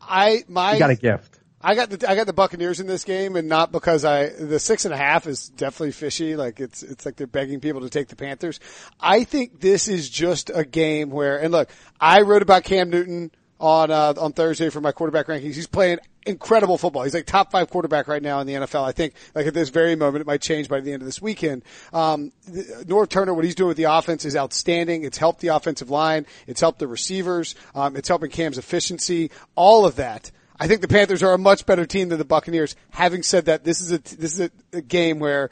[0.00, 1.40] I, my, You got a gift.
[1.60, 4.60] I got the I got the Buccaneers in this game, and not because I the
[4.60, 6.36] six and a half is definitely fishy.
[6.36, 8.60] Like it's it's like they're begging people to take the Panthers.
[9.00, 11.68] I think this is just a game where, and look,
[12.00, 15.54] I wrote about Cam Newton on uh, on Thursday for my quarterback rankings.
[15.54, 17.04] He's playing incredible football.
[17.04, 18.84] He's like top five quarterback right now in the NFL.
[18.84, 21.22] I think like at this very moment, it might change by the end of this
[21.22, 21.64] weekend.
[21.92, 25.04] Um, Norv Turner, what he's doing with the offense is outstanding.
[25.04, 26.26] It's helped the offensive line.
[26.46, 27.54] It's helped the receivers.
[27.74, 29.30] Um, it's helping Cam's efficiency.
[29.54, 30.30] All of that.
[30.58, 32.76] I think the Panthers are a much better team than the Buccaneers.
[32.90, 35.50] Having said that, this is a this is a, a game where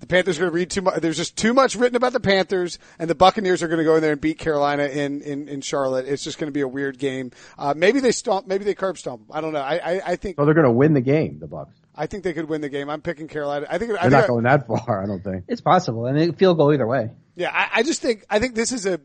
[0.00, 1.00] the Panthers are going to read too much.
[1.00, 3.96] There's just too much written about the Panthers, and the Buccaneers are going to go
[3.96, 6.06] in there and beat Carolina in in, in Charlotte.
[6.06, 7.32] It's just going to be a weird game.
[7.58, 8.46] Uh, maybe they stomp.
[8.46, 9.22] Maybe they curb stomp.
[9.30, 9.60] I don't know.
[9.60, 11.38] I I, I think So they're going to win the game.
[11.38, 11.77] The Bucks.
[11.98, 12.88] I think they could win the game.
[12.88, 13.66] I'm picking Carolina.
[13.68, 15.02] I think They're think not I- going that far.
[15.02, 15.44] I don't think.
[15.48, 16.06] It's possible.
[16.06, 17.10] I mean, field goal either way.
[17.34, 18.98] Yeah, I, I just think I think this is a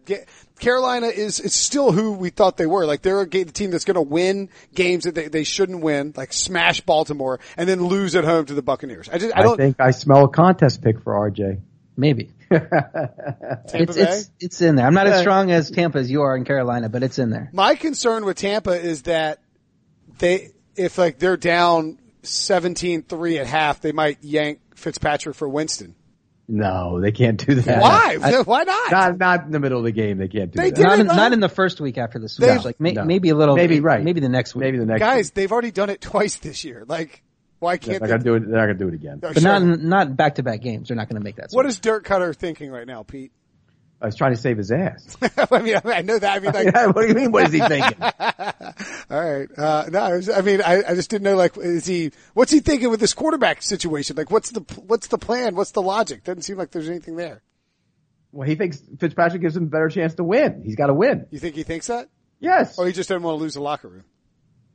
[0.59, 2.85] Carolina is is still who we thought they were.
[2.85, 6.13] Like they're a ga- team that's going to win games that they, they shouldn't win,
[6.15, 9.07] like smash Baltimore and then lose at home to the Buccaneers.
[9.09, 9.57] I just I I, don't.
[9.57, 11.61] think I smell a contest pick for RJ.
[11.95, 12.31] Maybe.
[12.49, 14.01] Tampa It's, Bay?
[14.03, 14.85] it's, it's in there.
[14.87, 17.49] I'm not as strong as Tampa as you are in Carolina, but it's in there.
[17.53, 19.39] My concern with Tampa is that
[20.17, 25.95] they, if like they're down 17-3 at half, they might yank Fitzpatrick for Winston.
[26.47, 27.81] No, they can't do that.
[27.81, 28.17] Why?
[28.21, 28.91] I- Why not?
[28.91, 30.17] Not not in the middle of the game.
[30.17, 30.75] They can't do They that.
[30.75, 32.47] did Not it, in, not in the first week after the switch.
[32.49, 33.05] They- like may, No.
[33.05, 33.55] maybe a little.
[33.55, 34.03] Maybe right.
[34.03, 34.61] Maybe the next week.
[34.63, 34.99] Maybe the next.
[34.99, 35.33] Guys, week.
[35.35, 36.83] they've already done it twice this year.
[36.85, 37.23] Like,
[37.59, 38.09] why they're can't they?
[38.09, 38.39] gonna do it.
[38.41, 39.19] They're not gonna do it again.
[39.23, 39.59] Oh, but sure.
[39.59, 40.89] not not back to back games.
[40.89, 41.47] They're not going to make that.
[41.51, 41.75] what switch.
[41.75, 43.31] is Dirk Koetter thinking right now, Pete?
[44.01, 45.17] I was trying to save his ass.
[45.51, 46.35] I mean, I know that.
[46.35, 47.31] I mean, like, what do you mean?
[47.31, 47.97] What is he thinking?
[48.01, 48.11] All
[49.09, 49.47] right.
[49.57, 52.51] Uh, no, I, was, I mean, I, I just didn't know, like, is he, what's
[52.51, 54.17] he thinking with this quarterback situation?
[54.17, 55.55] Like, what's the, what's the plan?
[55.55, 56.25] What's the logic?
[56.25, 57.41] Doesn't seem like there's anything there.
[58.33, 60.63] Well, he thinks Fitzpatrick gives him a better chance to win.
[60.65, 61.27] He's got to win.
[61.29, 62.09] You think he thinks that?
[62.39, 62.77] Yes.
[62.77, 64.03] Or he just doesn't want to lose the locker room?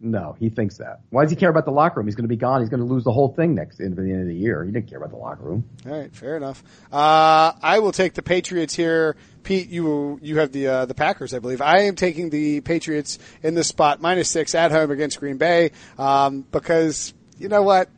[0.01, 1.01] No, he thinks that.
[1.11, 2.07] Why does he care about the locker room?
[2.07, 2.61] He's going to be gone.
[2.61, 4.64] He's going to lose the whole thing next at the end of the year.
[4.64, 5.68] He didn't care about the locker room.
[5.86, 6.62] All right, fair enough.
[6.92, 9.16] Uh, I will take the Patriots here.
[9.42, 11.61] Pete, you you have the uh, the Packers, I believe.
[11.61, 15.72] I am taking the Patriots in this spot minus six at home against Green Bay
[15.99, 17.88] um, because you know what,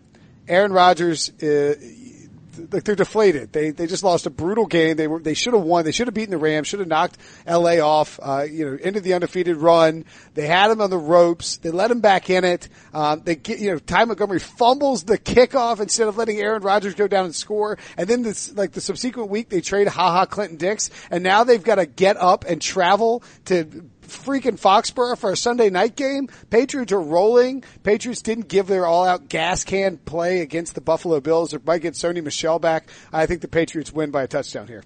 [0.48, 1.30] Aaron Rodgers.
[1.42, 1.74] Uh,
[2.71, 3.53] like they're deflated.
[3.53, 4.97] They they just lost a brutal game.
[4.97, 5.85] They were they should have won.
[5.85, 6.69] They should have beaten the Rams.
[6.69, 7.81] Should have knocked L.A.
[7.81, 8.19] off.
[8.23, 10.05] Uh, you know, into the undefeated run.
[10.35, 11.59] They had him on the ropes.
[11.59, 12.69] They let him back in it.
[12.93, 16.95] Um, they get you know Ty Montgomery fumbles the kickoff instead of letting Aaron Rodgers
[16.95, 17.79] go down and score.
[17.97, 21.45] And then this like the subsequent week they trade Ha Ha Clinton Dix, and now
[21.45, 23.65] they've got to get up and travel to
[24.11, 26.29] freaking Foxborough for a Sunday night game.
[26.51, 27.65] Patriots are rolling.
[27.83, 31.51] Patriots didn't give their all out gas can play against the Buffalo Bills.
[31.51, 32.89] They might get Sony Michel back.
[33.13, 34.83] I think the Patriots win by a touchdown here.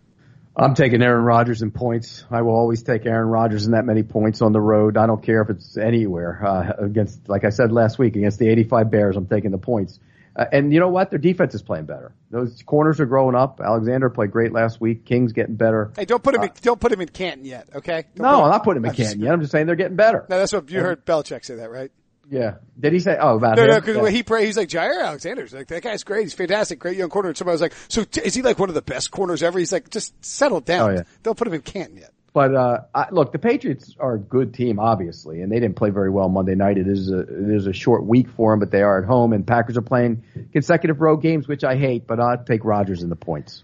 [0.56, 2.24] I'm taking Aaron Rodgers in points.
[2.30, 4.96] I will always take Aaron Rodgers in that many points on the road.
[4.96, 8.48] I don't care if it's anywhere uh, against, like I said last week, against the
[8.48, 9.16] 85 Bears.
[9.16, 9.98] I'm taking the points.
[10.36, 11.10] Uh, and you know what?
[11.10, 12.12] Their defense is playing better.
[12.30, 13.60] Those corners are growing up.
[13.60, 15.04] Alexander played great last week.
[15.04, 15.92] King's getting better.
[15.96, 16.42] Hey, don't put him.
[16.42, 17.68] in, don't put him in Canton yet.
[17.74, 18.04] Okay.
[18.16, 19.32] Don't No, put I'm not putting him in I'm just- Canton yet.
[19.32, 20.26] I'm just saying they're getting better.
[20.28, 21.92] No, that's what you heard Belichick say that, right?
[22.30, 22.54] Yeah.
[22.80, 23.18] Did he say?
[23.20, 23.68] Oh, about No, him?
[23.68, 24.02] no, because Yeah.
[24.02, 26.22] when he prayed, he's like Jaire Alexander's like that guy's great.
[26.22, 27.28] He's fantastic, great young corner.
[27.28, 29.58] And somebody was like, "So t- is he like one of the best corners ever?"
[29.58, 30.90] He's like, "Just settle down.
[30.90, 31.02] Oh, yeah.
[31.22, 34.54] Don't put him in Canton yet." But uh, I, look, the Patriots are a good
[34.54, 36.76] team, obviously, and they didn't play very well Monday night.
[36.76, 39.32] It is a it is a short week for them, but they are at home,
[39.32, 42.08] and Packers are playing consecutive road games, which I hate.
[42.08, 43.62] But I'd take Rodgers in the points.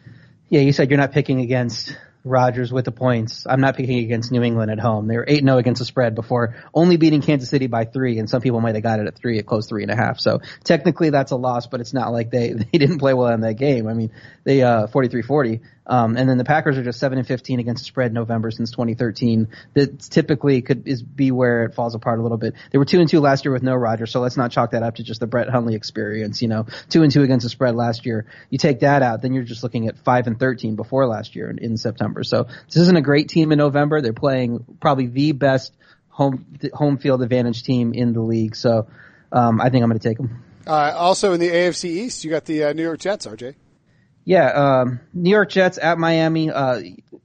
[0.51, 3.47] Yeah, you said you're not picking against Rodgers with the points.
[3.49, 5.09] I'm not picking against New England at home.
[5.09, 8.43] They were 8-0 against the spread before only beating Kansas City by three, and some
[8.43, 10.21] people might have got it at three, it closed three and a half.
[10.21, 13.41] So technically that's a loss, but it's not like they, they didn't play well in
[13.41, 13.89] that game.
[13.89, 14.13] I mean,
[14.45, 15.61] they, uh, 43-40.
[15.91, 18.71] Um, and then the Packers are just 7 and 15 against the spread November since
[18.71, 19.49] 2013.
[19.75, 22.55] That typically could is be where it falls apart a little bit.
[22.71, 24.85] They were 2 and 2 last year with no Rodgers, so let's not chalk that
[24.85, 26.67] up to just the Brett Hundley experience, you know.
[26.91, 28.27] 2 and 2 against the spread last year.
[28.51, 31.51] You take that out, then you're just looking at 5 and 13 before last year
[31.51, 32.23] in, in September.
[32.23, 34.01] So this isn't a great team in November.
[34.01, 35.75] They're playing probably the best
[36.09, 38.55] home home field advantage team in the league.
[38.55, 38.87] So
[39.33, 40.45] um, I think I'm going to take them.
[40.69, 43.57] Uh, also in the AFC East, you got the uh, New York Jets, RJ.
[44.31, 44.47] Yeah,
[44.83, 46.53] um, New York Jets at Miami.
[46.53, 46.83] Uh,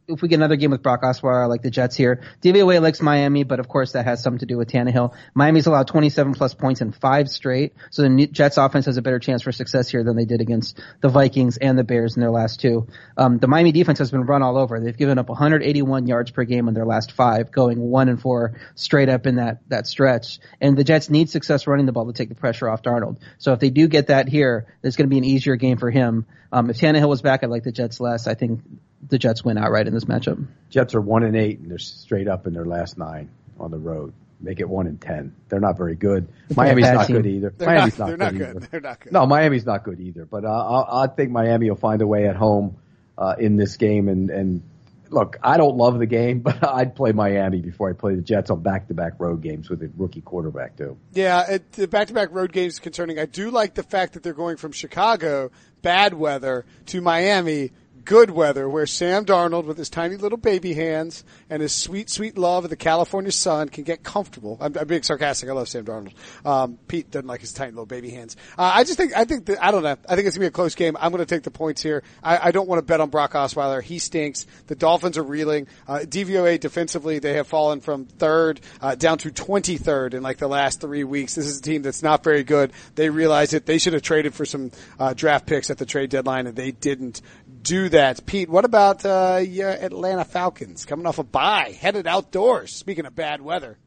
[0.08, 2.22] if we get another game with Brock Osweiler, like the Jets here.
[2.42, 5.14] DVOA likes Miami, but of course that has something to do with Tannehill.
[5.34, 9.20] Miami's allowed 27 plus points in five straight, so the Jets offense has a better
[9.20, 12.32] chance for success here than they did against the Vikings and the Bears in their
[12.32, 12.88] last two.
[13.18, 14.80] Um, the Miami defense has been run all over.
[14.80, 18.60] They've given up 181 yards per game in their last five, going one and four
[18.76, 20.40] straight up in that that stretch.
[20.62, 23.18] And the Jets need success running the ball to take the pressure off Darnold.
[23.38, 25.90] So if they do get that here, it's going to be an easier game for
[25.90, 26.26] him.
[26.52, 28.28] Um, if Tannehill was back, I'd like the Jets less.
[28.28, 28.62] I think
[29.08, 30.46] the Jets win outright in this matchup.
[30.70, 33.30] Jets are one and eight, and they're straight up in their last nine
[33.60, 34.14] on the road.
[34.42, 35.36] Make it one and ten.
[35.48, 36.28] They're not very good.
[36.56, 37.16] Miami's not team.
[37.18, 37.54] good either.
[37.58, 38.68] They're Miami's not, not, they're good not either.
[38.72, 39.14] They're not good.
[39.14, 40.26] No, Miami's not good either.
[40.26, 42.78] But uh, I, I think Miami will find a way at home
[43.18, 44.10] uh, in this game.
[44.10, 44.62] And, and
[45.10, 48.50] look, I don't love the game, but I'd play Miami before I play the Jets
[48.50, 50.98] on back-to-back road games with a rookie quarterback too.
[51.14, 53.20] Yeah, it, the back-to-back road games is concerning.
[53.20, 55.52] I do like the fact that they're going from Chicago,
[55.82, 57.72] bad weather, to Miami,
[58.06, 62.38] good weather, where Sam Darnold, with his tiny little baby hands and his sweet, sweet
[62.38, 64.58] love of the California sun, can get comfortable.
[64.62, 65.50] I'm, I'm being sarcastic.
[65.50, 66.14] I love Sam Darnold.
[66.46, 68.38] Um, Pete doesn't like his tiny little baby hands.
[68.58, 69.98] Uh, I just think, I think that, I don't know.
[70.08, 70.96] I think it's gonna be a close game.
[71.00, 72.04] I'm gonna take the points here.
[72.24, 73.82] I, I don't want to bet on Brock Osweiler.
[73.82, 74.46] He stinks.
[74.68, 75.68] The Dolphins are reeling.
[75.88, 80.48] Uh, DVOA defensively, they have fallen from third, uh, down to 23rd in like the
[80.48, 81.36] last three weeks.
[81.36, 82.72] This is a team that's not very good.
[82.94, 83.66] They realize it.
[83.66, 86.72] They should have traded for some, uh, draft picks at the trade deadline and they
[86.72, 87.22] didn't
[87.66, 88.26] do that.
[88.26, 92.72] Pete, what about, uh, your Atlanta Falcons coming off a bye, headed outdoors?
[92.72, 93.78] Speaking of bad weather.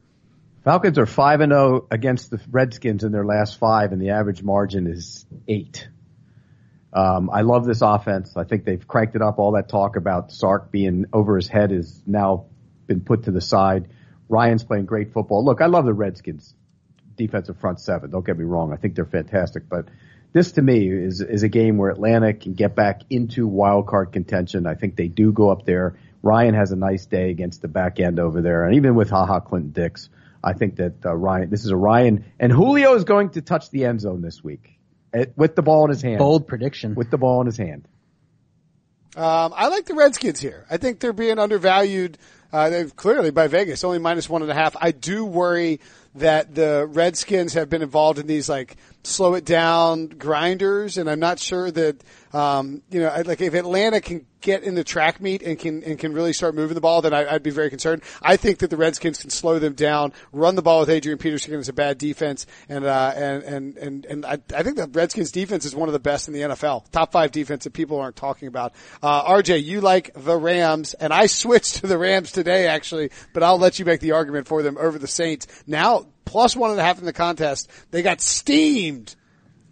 [0.65, 4.43] Falcons are five and zero against the Redskins in their last five, and the average
[4.43, 5.87] margin is eight.
[6.91, 8.35] Um, I love this offense.
[8.35, 9.39] I think they've cranked it up.
[9.39, 12.47] All that talk about Sark being over his head has now
[12.87, 13.87] been put to the side.
[14.27, 15.45] Ryan's playing great football.
[15.45, 16.53] Look, I love the Redskins
[17.15, 18.09] defensive front seven.
[18.11, 18.73] Don't get me wrong.
[18.73, 19.87] I think they're fantastic, but
[20.33, 24.11] this to me is is a game where Atlanta can get back into wild card
[24.11, 24.67] contention.
[24.67, 25.97] I think they do go up there.
[26.21, 29.39] Ryan has a nice day against the back end over there, and even with haha
[29.39, 30.09] Clinton Dix,
[30.43, 31.49] I think that uh, Ryan.
[31.49, 34.77] This is a Ryan, and Julio is going to touch the end zone this week
[35.13, 36.19] eh, with the ball in his hand.
[36.19, 36.95] Bold prediction.
[36.95, 37.87] with the ball in his hand.
[39.15, 40.65] Um, I like the Redskins here.
[40.69, 42.17] I think they're being undervalued.
[42.53, 44.75] Uh, they've clearly by Vegas, only minus one and a half.
[44.79, 45.79] I do worry
[46.15, 51.19] that the Redskins have been involved in these like slow it down grinders, and I'm
[51.19, 52.03] not sure that
[52.33, 55.97] um, you know, like if Atlanta can get in the track meet and can and
[55.97, 58.03] can really start moving the ball, then I, would be very concerned.
[58.21, 61.53] I think that the Redskins can slow them down, run the ball with Adrian Peterson
[61.53, 65.31] against a bad defense, and uh, and and and and I, I think the Redskins
[65.31, 68.15] defense is one of the best in the NFL, top five defense that people aren't
[68.15, 68.73] talking about.
[69.01, 73.41] Uh, RJ, you like the Rams, and I switched to the Rams today actually, but
[73.41, 75.47] I'll let you make the argument for them over the Saints.
[75.65, 79.15] Now plus one and a half in the contest, they got steamed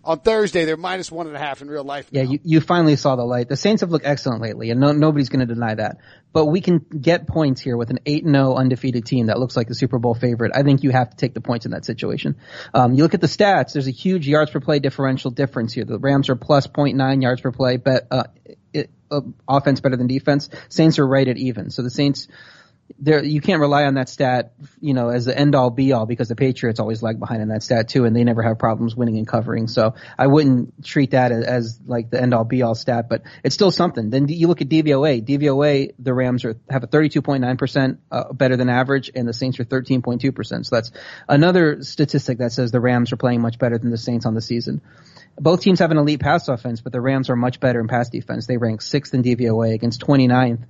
[0.07, 2.13] on Thursday, they're minus one and a half in real life.
[2.13, 2.21] Now.
[2.21, 3.49] Yeah, you, you finally saw the light.
[3.49, 5.97] The Saints have looked excellent lately, and no, nobody's going to deny that.
[6.31, 9.75] But we can get points here with an 8-0 undefeated team that looks like the
[9.75, 10.53] Super Bowl favorite.
[10.55, 12.37] I think you have to take the points in that situation.
[12.73, 15.83] Um, you look at the stats, there's a huge yards per play differential difference here.
[15.83, 18.23] The Rams are plus 0.9 yards per play, but, uh,
[18.71, 20.49] it, uh, offense better than defense.
[20.69, 21.69] Saints are right at even.
[21.69, 22.29] So the Saints,
[22.99, 26.05] there you can't rely on that stat, you know, as the end all be all
[26.05, 28.95] because the Patriots always lag behind in that stat too, and they never have problems
[28.95, 29.67] winning and covering.
[29.67, 33.23] So I wouldn't treat that as, as like the end all be all stat, but
[33.43, 34.09] it's still something.
[34.09, 35.23] Then you look at DVOA.
[35.23, 39.59] DVOA, the Rams are have a 32.9 percent uh, better than average, and the Saints
[39.59, 40.65] are 13.2 percent.
[40.65, 40.91] So that's
[41.27, 44.41] another statistic that says the Rams are playing much better than the Saints on the
[44.41, 44.81] season.
[45.39, 48.09] Both teams have an elite pass offense, but the Rams are much better in pass
[48.09, 48.47] defense.
[48.47, 50.63] They rank sixth in DVOA against 29th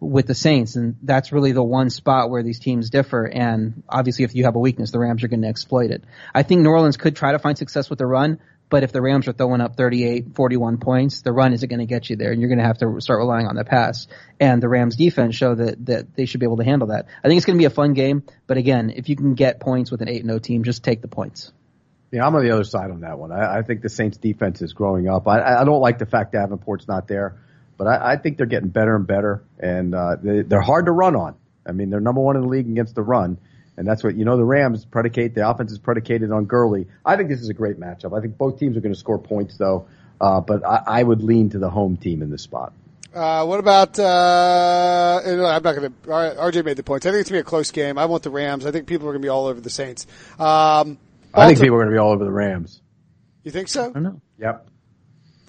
[0.00, 3.24] with the Saints, and that's really the one spot where these teams differ.
[3.26, 6.04] And obviously, if you have a weakness, the Rams are going to exploit it.
[6.34, 8.38] I think New Orleans could try to find success with the run,
[8.70, 11.86] but if the Rams are throwing up 38, 41 points, the run isn't going to
[11.86, 14.06] get you there, and you're going to have to start relying on the pass.
[14.38, 17.06] And the Rams defense show that that they should be able to handle that.
[17.24, 19.58] I think it's going to be a fun game, but again, if you can get
[19.58, 21.52] points with an eight and zero team, just take the points.
[22.10, 23.32] Yeah, I'm on the other side on that one.
[23.32, 25.26] I, I think the Saints defense is growing up.
[25.28, 27.36] I, I don't like the fact that Davenport's not there
[27.78, 30.92] but I, I think they're getting better and better, and uh, they, they're hard to
[30.92, 31.36] run on.
[31.64, 33.38] I mean, they're number one in the league against the run,
[33.76, 34.36] and that's what you know.
[34.36, 36.88] The Rams predicate the offense is predicated on Gurley.
[37.04, 38.16] I think this is a great matchup.
[38.16, 39.86] I think both teams are going to score points though,
[40.20, 42.72] uh, but I, I would lean to the home team in this spot.
[43.14, 43.98] Uh, what about?
[43.98, 46.08] Uh, I'm not going to.
[46.08, 47.06] RJ made the points.
[47.06, 47.98] I think it's going to be a close game.
[47.98, 48.66] I want the Rams.
[48.66, 50.06] I think people are going to be all over the Saints.
[50.38, 50.98] Um,
[51.32, 52.80] I think people are going to be all over the Rams.
[53.44, 53.88] You think so?
[53.88, 54.20] I don't know.
[54.38, 54.68] Yep.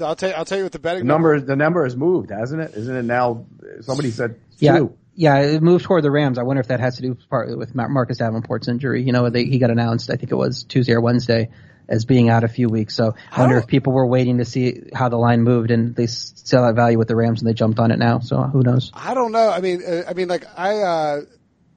[0.02, 2.32] I'll tell you, I'll tell you what the betting the number, the number has moved,
[2.32, 2.74] hasn't it?
[2.76, 3.46] Isn't it now?
[3.82, 4.78] Somebody said yeah.
[4.78, 4.98] Two.
[5.16, 6.38] Yeah, it moved toward the Rams.
[6.38, 9.04] I wonder if that has to do partly with Marcus Davenport's injury.
[9.04, 11.50] You know, they, he got announced, I think it was Tuesday or Wednesday,
[11.90, 12.96] as being out a few weeks.
[12.96, 16.08] So I wonder if people were waiting to see how the line moved and they
[16.08, 18.20] saw that value with the Rams and they jumped on it now.
[18.20, 18.92] So who knows?
[18.94, 19.50] I don't know.
[19.50, 21.22] I mean, uh, I mean, like I, uh,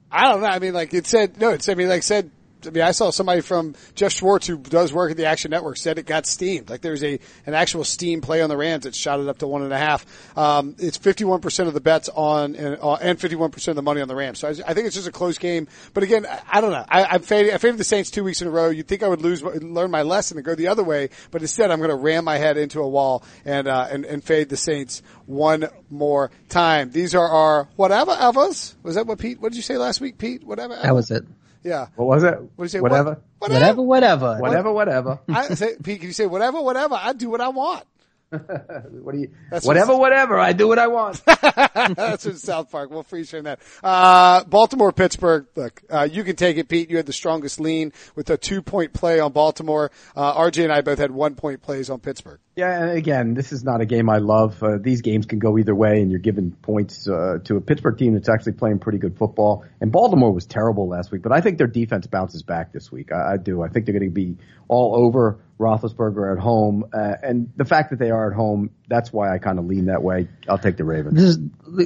[0.09, 0.47] I don't know.
[0.47, 2.31] I mean, like it said, no, it's, I mean, like said
[2.67, 5.77] I mean, I saw somebody from Jeff Schwartz who does work at the Action Network
[5.77, 6.69] said it got steamed.
[6.69, 9.47] Like there's a an actual steam play on the Rams that shot it up to
[9.47, 10.05] one and a half.
[10.37, 13.81] Um, it's 51 percent of the bets on and, uh, and 51 percent of the
[13.81, 14.39] money on the Rams.
[14.39, 15.67] So I, I, think it's just a close game.
[15.93, 16.85] But again, I, I don't know.
[16.87, 18.69] I, I faded, I faded the Saints two weeks in a row.
[18.69, 21.71] You'd think I would lose, learn my lesson and go the other way, but instead
[21.71, 24.57] I'm going to ram my head into a wall and uh, and, and fade the
[24.57, 26.91] Saints one more time.
[26.91, 28.75] These are our whatever evers.
[28.83, 29.39] Was that what Pete?
[29.39, 30.43] What did you say last week, Pete?
[30.43, 30.75] Whatever.
[30.75, 31.23] That was it.
[31.63, 31.87] Yeah.
[31.95, 32.39] What was it?
[32.39, 32.79] What did you say?
[32.81, 33.21] Whatever.
[33.39, 33.81] What, whatever.
[33.81, 34.37] Whatever.
[34.39, 34.73] Whatever.
[34.73, 35.19] Whatever.
[35.29, 36.61] I say, Pete, can you say whatever?
[36.61, 36.95] Whatever.
[36.95, 37.85] I do what I want.
[39.01, 39.31] what do you?
[39.51, 40.39] That's whatever, whatever.
[40.39, 41.21] I do what I want.
[41.25, 42.89] That's in South Park.
[42.89, 43.59] We'll free share that.
[43.83, 45.45] Uh, Baltimore, Pittsburgh.
[45.55, 46.89] Look, uh, you can take it, Pete.
[46.89, 49.91] You had the strongest lean with a two point play on Baltimore.
[50.15, 52.39] Uh, RJ and I both had one point plays on Pittsburgh.
[52.55, 54.61] Yeah, and again, this is not a game I love.
[54.61, 57.97] Uh, these games can go either way, and you're giving points uh, to a Pittsburgh
[57.97, 59.65] team that's actually playing pretty good football.
[59.81, 63.11] And Baltimore was terrible last week, but I think their defense bounces back this week.
[63.11, 63.63] I, I do.
[63.63, 64.37] I think they're going to be
[64.67, 69.11] all over Roethlisberger at home, uh, and the fact that they are at home, that's
[69.11, 70.27] why I kind of lean that way.
[70.47, 71.21] I'll take the Ravens.
[71.21, 71.39] Is,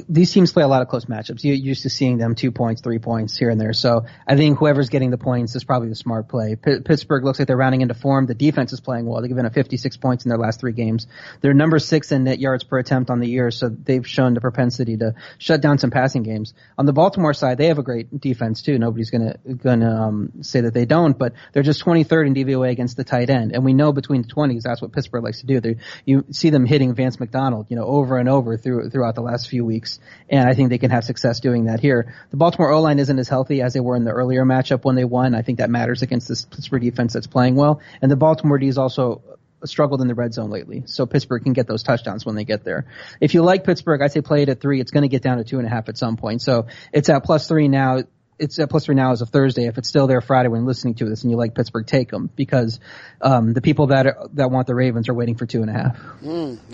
[0.08, 1.44] these teams play a lot of close matchups.
[1.44, 3.72] You're used to seeing them two points, three points here and there.
[3.72, 6.56] So I think whoever's getting the points is probably the smart play.
[6.56, 8.26] P- Pittsburgh looks like they're rounding into form.
[8.26, 9.20] The defense is playing well.
[9.20, 11.06] They've given up 56 points in their last three games.
[11.40, 14.40] They're number six in net yards per attempt on the year, so they've shown the
[14.40, 16.54] propensity to shut down some passing games.
[16.76, 18.78] On the Baltimore side, they have a great defense too.
[18.78, 22.96] Nobody's gonna gonna um, say that they don't, but they're just 23rd in DVOA against
[22.96, 25.60] the tight end, and we know between the 20s that's what Pittsburgh likes to do.
[25.60, 29.22] They, you see them hitting Vance McDonald, you know, over and over through throughout the
[29.22, 32.14] last few weeks, and I think they can have success doing that here.
[32.30, 34.96] The Baltimore O line isn't as healthy as they were in the earlier matchup when
[34.96, 35.34] they won.
[35.34, 38.68] I think that matters against this Pittsburgh defense that's playing well, and the Baltimore D
[38.68, 39.22] is also
[39.64, 40.84] struggled in the red zone lately.
[40.86, 42.86] So Pittsburgh can get those touchdowns when they get there.
[43.20, 44.80] If you like Pittsburgh, I'd say play it at three.
[44.80, 46.42] It's going to get down to two and a half at some point.
[46.42, 48.02] So it's at plus three now.
[48.38, 49.66] It's at plus three now as of Thursday.
[49.66, 52.30] If it's still there Friday when listening to this and you like Pittsburgh, take them
[52.34, 52.80] because
[53.20, 55.72] um, the people that are, that want the Ravens are waiting for two and a
[55.72, 55.98] half.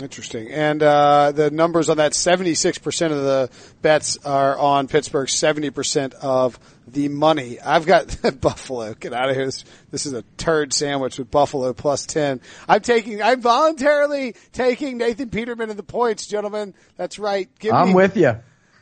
[0.01, 0.51] Interesting.
[0.51, 3.49] And uh, the numbers on that 76% of the
[3.81, 7.59] bets are on Pittsburgh, 70% of the money.
[7.59, 8.93] I've got Buffalo.
[8.93, 9.45] Get out of here.
[9.45, 12.41] This, this is a turd sandwich with Buffalo plus 10.
[12.67, 16.73] I'm taking, I'm voluntarily taking Nathan Peterman in the points, gentlemen.
[16.97, 17.49] That's right.
[17.59, 18.35] Give I'm me, with you.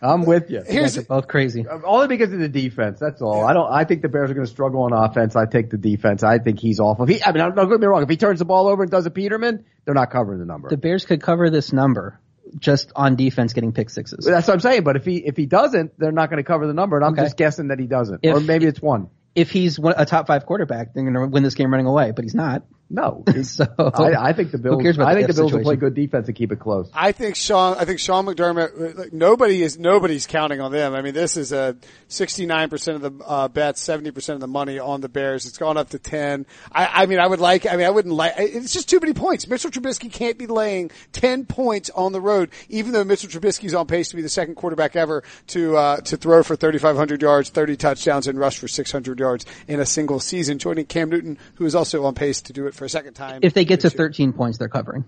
[0.04, 0.62] I'm with you.
[0.68, 1.66] Here's, They're both crazy.
[1.68, 3.00] Only because of the defense.
[3.00, 3.46] That's all.
[3.46, 3.72] I don't.
[3.72, 5.36] I think the Bears are going to struggle on offense.
[5.36, 6.24] I take the defense.
[6.24, 7.06] I think he's awful.
[7.10, 8.04] If he, I mean, don't get me wrong.
[8.04, 10.70] If he turns the ball over and does a Peterman, they're not covering the number.
[10.70, 12.20] The Bears could cover this number
[12.60, 14.26] just on defense getting pick sixes.
[14.26, 14.84] That's what I'm saying.
[14.84, 16.98] But if he if he doesn't, they're not going to cover the number.
[16.98, 17.24] And I'm Okay.
[17.24, 19.08] just guessing that he doesn't, If- or maybe it's one.
[19.36, 22.24] If he's a top five quarterback, they're going to win this game running away, but
[22.24, 22.66] he's not.
[22.90, 24.82] No, So I, I think the Bills.
[24.84, 26.90] cares about I think the if Bills will play good defense and keep it close.
[26.94, 27.76] I think Sean.
[27.78, 28.98] I think Sean McDermott.
[28.98, 29.80] Like, nobody is.
[29.80, 30.94] Nobody's counting on them.
[30.94, 31.76] I mean, this is a
[32.08, 35.48] sixty-nine percent of the uh, bets, seventy percent of the money on the Bears.
[35.48, 36.46] It's gone up to ten.
[36.72, 37.66] I, I mean, I would like.
[37.66, 38.34] I mean, I wouldn't like.
[38.38, 39.48] It's just too many points.
[39.48, 43.88] Mitchell Trubisky can't be laying ten points on the road, even though Mitchell Trubisky's on
[43.88, 47.50] pace to be the second quarterback ever to uh, to throw for thirty-five hundred yards,
[47.50, 51.40] thirty touchdowns, and rush for six hundred yards in a single season, joining Cam Newton,
[51.56, 53.40] who is also on pace to do it for a second time.
[53.44, 54.08] if they get to this year.
[54.10, 55.06] 13 points, they're covering.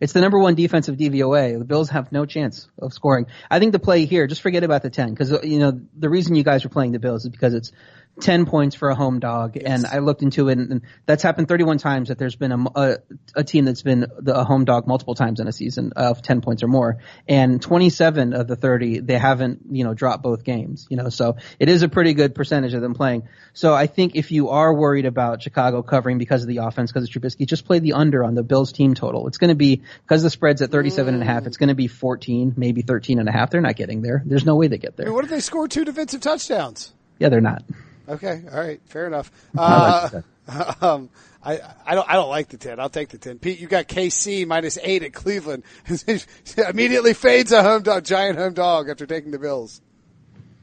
[0.00, 1.58] It's the number one defensive DVOA.
[1.58, 3.26] The Bills have no chance of scoring.
[3.50, 6.36] I think the play here, just forget about the 10, because, you know, the reason
[6.36, 7.72] you guys are playing the Bills is because it's
[8.20, 9.56] 10 points for a home dog.
[9.56, 12.64] And I looked into it, and, and that's happened 31 times that there's been a,
[12.74, 12.96] a,
[13.36, 16.40] a team that's been the, a home dog multiple times in a season of 10
[16.40, 16.98] points or more.
[17.28, 21.36] And 27 of the 30, they haven't, you know, dropped both games, you know, so
[21.58, 23.28] it is a pretty good percentage of them playing.
[23.52, 27.08] So I think if you are worried about Chicago covering because of the offense, because
[27.08, 29.28] of Trubisky, just play the under on the Bills team total.
[29.28, 31.46] It's going to be, because the spread's at 37 and a half, mm.
[31.46, 33.50] it's going to be 14, maybe 13 and a half.
[33.50, 34.22] They're not getting there.
[34.24, 35.12] There's no way they get there.
[35.12, 36.92] what if they score two defensive touchdowns?
[37.18, 37.62] Yeah, they're not.
[38.08, 39.30] Okay, all right, fair enough.
[39.58, 41.10] I like Uh, um,
[41.44, 42.80] I I don't I don't like the ten.
[42.80, 43.38] I'll take the ten.
[43.38, 45.62] Pete, you got KC minus eight at Cleveland.
[46.68, 49.80] Immediately fades a home dog, giant home dog after taking the Bills.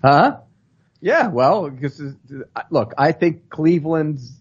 [0.04, 0.38] Huh?
[1.02, 1.28] Yeah.
[1.28, 2.02] Well, because
[2.72, 4.32] look, I think Cleveland's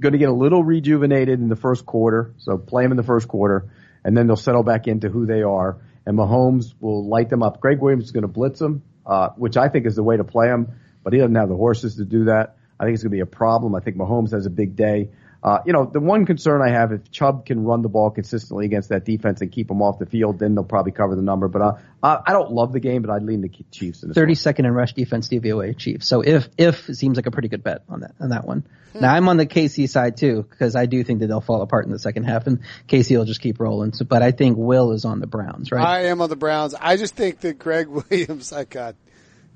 [0.00, 2.34] going to get a little rejuvenated in the first quarter.
[2.38, 3.70] So play them in the first quarter,
[4.04, 5.76] and then they'll settle back into who they are.
[6.06, 7.60] And Mahomes will light them up.
[7.60, 10.24] Gregg Williams is going to blitz them, uh, which I think is the way to
[10.24, 10.72] play them.
[11.02, 12.56] But he doesn't have the horses to do that.
[12.78, 13.74] I think it's going to be a problem.
[13.74, 15.10] I think Mahomes has a big day.
[15.42, 18.66] Uh, you know, the one concern I have, if Chubb can run the ball consistently
[18.66, 21.48] against that defense and keep them off the field, then they'll probably cover the number.
[21.48, 21.72] But uh,
[22.02, 24.92] I, I don't love the game, but I'd lean the Chiefs in 32nd in rush
[24.92, 26.06] defense DVOA Chiefs.
[26.06, 28.66] So if, if it seems like a pretty good bet on that, on that one.
[28.92, 31.86] Now I'm on the KC side too, because I do think that they'll fall apart
[31.86, 33.92] in the second half and KC will just keep rolling.
[33.92, 35.86] So, but I think Will is on the Browns, right?
[35.86, 36.74] I am on the Browns.
[36.74, 38.52] I just think that Gregg Williams.
[38.52, 38.96] I got.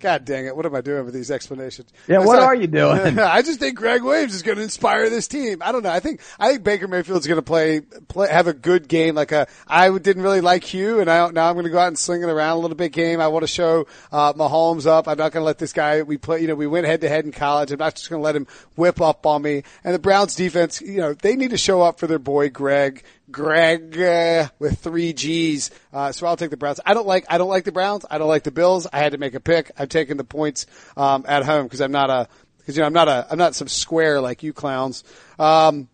[0.05, 0.55] God dang it!
[0.55, 1.91] What am I doing with these explanations?
[2.07, 3.19] Yeah, what are you doing?
[3.19, 5.63] I just think Gregg Williams is going to inspire this team.
[5.63, 5.89] I don't know.
[5.89, 9.15] I think I think Baker Mayfield's going to play, play have a good game.
[9.15, 11.89] Like a I didn't really like Hue, and I now I'm going to go out
[11.89, 12.93] and sling it around a little bit.
[12.93, 13.19] Game.
[13.19, 15.09] I want to show uh, Mahomes up.
[15.09, 16.03] I'm not going to let this guy.
[16.03, 16.43] We play.
[16.43, 17.73] You know, we went head to head in college.
[17.73, 18.47] I'm not just going to let him
[18.77, 19.63] whip up on me.
[19.85, 20.83] And the Browns defense.
[20.83, 23.05] You know, they need to show up for their boy Gregg.
[23.31, 25.71] Gregg uh, with three G's.
[25.93, 26.81] Uh, so I'll take the Browns.
[26.85, 28.05] I don't like I don't like the Browns.
[28.11, 28.87] I don't like the Bills.
[28.93, 29.71] I had to make a pick.
[29.79, 30.67] I'm taking the points
[30.97, 33.55] um, at home because I'm not a because you know I'm not a I'm not
[33.55, 35.05] some square like you clowns.
[35.39, 35.89] Um,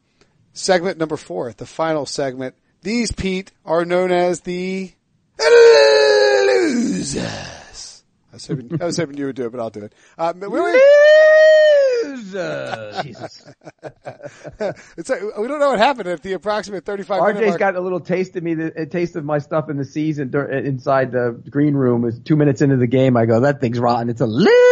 [0.53, 2.55] segment number four, the final segment.
[2.83, 4.93] These Pete are known as the
[6.49, 7.17] losers.
[8.33, 9.93] I was hoping, I was hoping you would do it, but I'll do it.
[10.17, 10.79] Uh, Willie,
[13.03, 13.45] Jesus.
[14.97, 17.59] it's like, we don't know what happened at the approximate 35 minute RJ's mark.
[17.61, 21.13] got a little taste of me, a taste of my stuff in the season inside
[21.13, 22.05] the green room.
[22.05, 24.09] Is two minutes into the game, I go, "That thing's rotten.
[24.11, 24.49] It's a loser."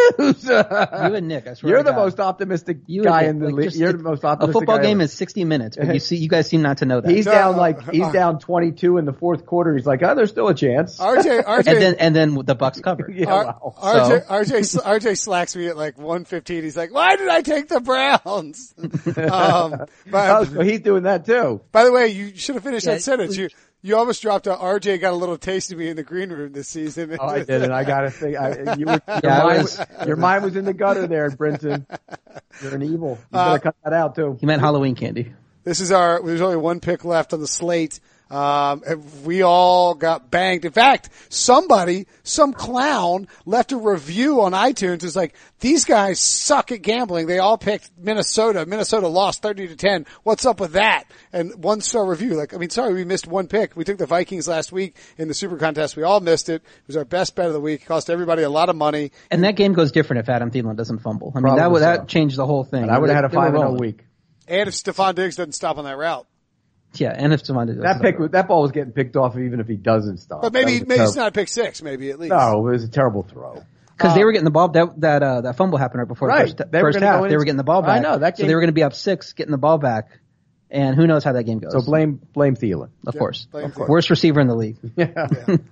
[1.09, 1.99] You and Nick, I swear You're the God.
[2.01, 3.74] most optimistic You guy and in the like, league.
[3.74, 4.57] You're the most optimistic.
[4.57, 5.05] A football game ever.
[5.05, 7.11] is 60 minutes, but you see, you guys seem not to know that.
[7.11, 9.74] He's No, down like he's uh, down 22 in the fourth quarter.
[9.76, 12.82] He's like, "Oh, there's still a chance." RJ, RJ, and then, and then the Bucs
[12.82, 13.09] cover.
[13.12, 13.74] yeah, R- wow.
[13.80, 16.62] RJ, RJ, sl- RJ slacks me at like 115.
[16.62, 18.74] He's like, why did I take the Browns?
[18.79, 21.61] um, but, Oh, so he's doing that too.
[21.72, 23.37] by the way, you should have finished Yeah, that sentence.
[23.37, 23.49] You,
[23.83, 26.53] you almost dropped a RJ got a little taste of me in the green room
[26.53, 27.16] this season.
[27.20, 27.70] Oh, I did it.
[27.70, 28.37] I got to think.
[28.37, 31.87] I, you were, your, Yeah, mind, was- your mind was in the gutter there, Brinson.
[32.62, 33.18] You're an evil.
[33.33, 34.37] You Uh, better cut that out too.
[34.41, 35.33] He meant Halloween candy.
[35.64, 38.00] This is our, there's only one pick left on the slate.
[38.30, 38.83] Um,
[39.25, 40.64] we all got banged.
[40.64, 45.03] In fact, somebody, some clown left a review on iTunes.
[45.03, 47.26] It's like, these guys suck at gambling.
[47.26, 48.67] They all picked Minnesota.
[48.67, 50.07] Minnesota lost 30 to 10.
[50.25, 51.05] What's up with that?
[51.33, 52.34] And one star review.
[52.34, 53.75] Like, I mean, sorry, we missed one pick.
[53.76, 55.96] We took the Vikings last week in the super contest.
[55.96, 56.57] We all missed it.
[56.63, 57.83] It was our best bet of the week.
[57.83, 59.11] It cost everybody a lot of money.
[59.30, 61.33] And that game goes different if Adam Thielen doesn't fumble.
[61.34, 61.84] I mean, that would, so.
[61.87, 62.83] that changed the whole thing.
[62.83, 64.05] And I would have had a They- they were five and a week.
[64.46, 66.26] And if Stefon Diggs doesn't stop on that route.
[66.94, 68.28] Yeah, and if Stefon Diggs That pick, fumble.
[68.30, 70.42] that ball was getting picked off even if he doesn't stop.
[70.42, 72.30] But maybe, That was maybe it's not a pick six, maybe at least.
[72.30, 73.62] No, it was a terrible throw.
[73.96, 76.46] Because they were getting the ball that that uh, that fumble happened right before Right.
[76.56, 77.20] the first, They first half.
[77.22, 77.90] go They were getting the ball back.
[77.90, 78.02] I back.
[78.02, 80.08] know, that so they were going to be up six, getting the ball back,
[80.70, 81.72] and who knows how that game goes?
[81.72, 82.90] So blame blame Thielen.
[83.06, 83.88] of course, blame of course.
[83.88, 84.76] Worst receiver in the league.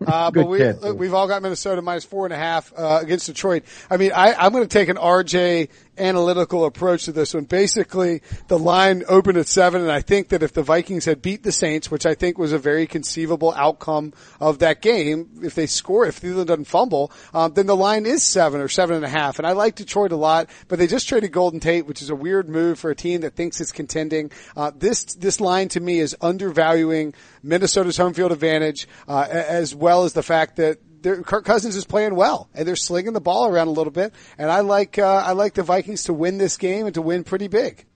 [0.06, 2.98] Uh, Good but we, kid, we've all got Minnesota minus four and a half uh,
[3.02, 3.64] against Detroit.
[3.90, 5.68] I mean, I, I'm going to take an RJ
[5.98, 7.44] analytical approach to this one.
[7.44, 11.42] Basically, the line opened at seven, and I think that if the Vikings had beat
[11.42, 15.66] the Saints, which I think was a very conceivable outcome of that game, if they
[15.66, 19.08] score, if Thielen doesn't fumble, um, then the line is seven or seven and a
[19.08, 19.38] half.
[19.38, 22.16] And I like Detroit a lot, but they just traded Golden Tate, which is a
[22.16, 24.30] weird move for a team that thinks it's contending.
[24.56, 30.04] Uh, this this line to me is undervaluing Minnesota's home field advantage, uh, as well
[30.04, 30.78] as the fact that
[31.14, 34.12] Kirk Cousins is playing well and they're slinging the ball around a little bit.
[34.38, 37.24] And I like, uh, I like the Vikings to win this game and to win
[37.24, 37.86] pretty big.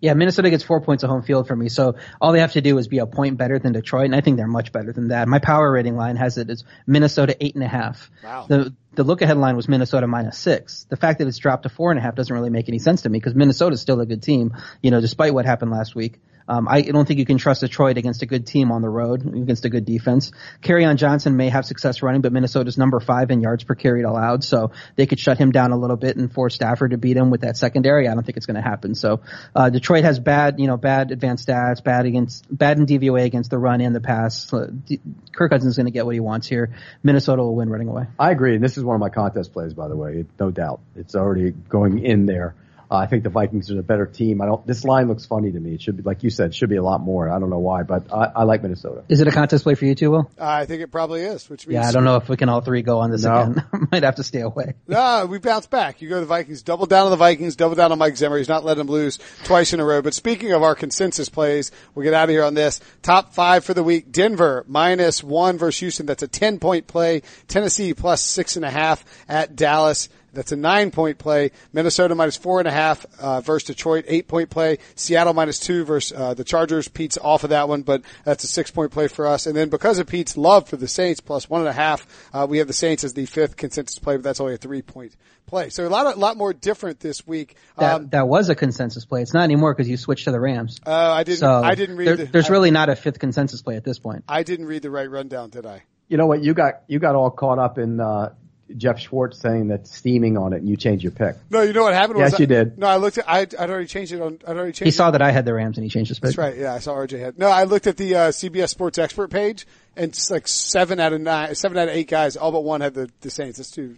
[0.00, 2.62] Yeah, Minnesota gets four points of home field for me, so all they have to
[2.62, 5.08] do is be a point better than Detroit, and I think they're much better than
[5.08, 5.28] that.
[5.28, 8.10] My power rating line has it as Minnesota eight and a half.
[8.24, 8.46] Wow.
[8.48, 10.86] The the look ahead line was Minnesota minus six.
[10.88, 13.02] The fact that it's dropped to four and a half doesn't really make any sense
[13.02, 16.18] to me because Minnesota's still a good team, you know, despite what happened last week.
[16.50, 19.24] Um, I don't think you can trust Detroit against a good team on the road,
[19.24, 20.32] against a good defense.
[20.68, 24.42] on Johnson may have success running, but Minnesota's number five in yards per carry allowed,
[24.42, 27.30] so they could shut him down a little bit and force Stafford to beat him
[27.30, 28.08] with that secondary.
[28.08, 28.96] I don't think it's going to happen.
[28.96, 29.20] So
[29.54, 33.50] uh, Detroit has bad, you know, bad advanced stats, bad against, bad in DVOA against
[33.50, 34.50] the run and the pass.
[34.50, 36.74] Kirk Cousins is going to get what he wants here.
[37.04, 38.06] Minnesota will win running away.
[38.18, 38.56] I agree.
[38.56, 40.24] And this is one of my contest plays, by the way.
[40.40, 40.80] No doubt.
[40.96, 42.56] It's already going in there.
[42.90, 44.40] Uh, I think the Vikings are a better team.
[44.42, 45.74] I don't, this line looks funny to me.
[45.74, 47.30] It should be, like you said, it should be a lot more.
[47.30, 49.04] I don't know why, but I, I like Minnesota.
[49.08, 50.30] Is it a contest play for you too, Will?
[50.40, 52.62] I think it probably is, which means Yeah, I don't know if we can all
[52.62, 53.42] three go on this No.
[53.42, 53.64] again.
[53.92, 54.74] Might have to stay away.
[54.88, 56.02] No, we bounce back.
[56.02, 58.38] You go to the Vikings, double down on the Vikings, double down on Mike Zimmer.
[58.38, 60.02] He's not letting them lose twice in a row.
[60.02, 62.80] But speaking of our consensus plays, we'll get out of here on this.
[63.02, 64.10] Top five for the week.
[64.10, 66.06] Denver minus one versus Houston.
[66.06, 67.22] That's a 10 point play.
[67.46, 70.08] Tennessee plus six and a half at Dallas.
[70.32, 71.50] That's a nine point play.
[71.72, 74.04] Minnesota minus four and a half, uh, versus Detroit.
[74.08, 74.78] Eight point play.
[74.94, 76.88] Seattle minus two versus, uh, the Chargers.
[76.88, 79.46] Pete's off of that one, but that's a six point play for us.
[79.46, 82.46] And then because of Pete's love for the Saints plus one and a half, uh,
[82.48, 85.14] we have the Saints as the fifth consensus play, but that's only a three point
[85.46, 85.68] play.
[85.70, 87.56] So a lot, of, lot more different this week.
[87.76, 89.22] That Um, that was a consensus play.
[89.22, 90.78] It's not anymore because you switched to the Rams.
[90.86, 93.18] uh, I didn't, so I didn't read there- the, there's I, really not a fifth
[93.18, 94.24] consensus play at this point.
[94.28, 95.82] I didn't read the right rundown, did I?
[96.08, 96.42] You know what?
[96.42, 98.32] You got, you got all caught up in, uh,
[98.76, 101.36] Jeff Schwartz saying that steaming on it and you changed your pick.
[101.50, 102.18] No, you know what happened?
[102.18, 102.78] Yes, was you I- did.
[102.78, 104.94] No, I looked at, I, I'd already changed it on, I'd already changed He it.
[104.94, 106.28] saw that I had the Rams and he changed his pick.
[106.28, 106.56] That's right.
[106.56, 107.38] Yeah, I saw RJ had.
[107.38, 109.66] No, I looked at the uh, CBS Sports expert page,
[109.96, 112.80] and it's like seven out of nine, seven out of eight guys, all but one
[112.80, 113.58] had the, the Saints.
[113.58, 113.96] That's too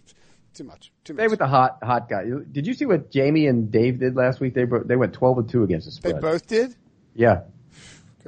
[0.53, 0.91] too much.
[1.03, 1.29] Too Stay much.
[1.31, 2.25] with the hot, hot guy.
[2.51, 4.53] Did you see what Jamie and Dave did last week?
[4.53, 6.13] They they went 12 and 2 against the Spurs.
[6.13, 6.75] They both did.
[7.15, 7.41] Yeah.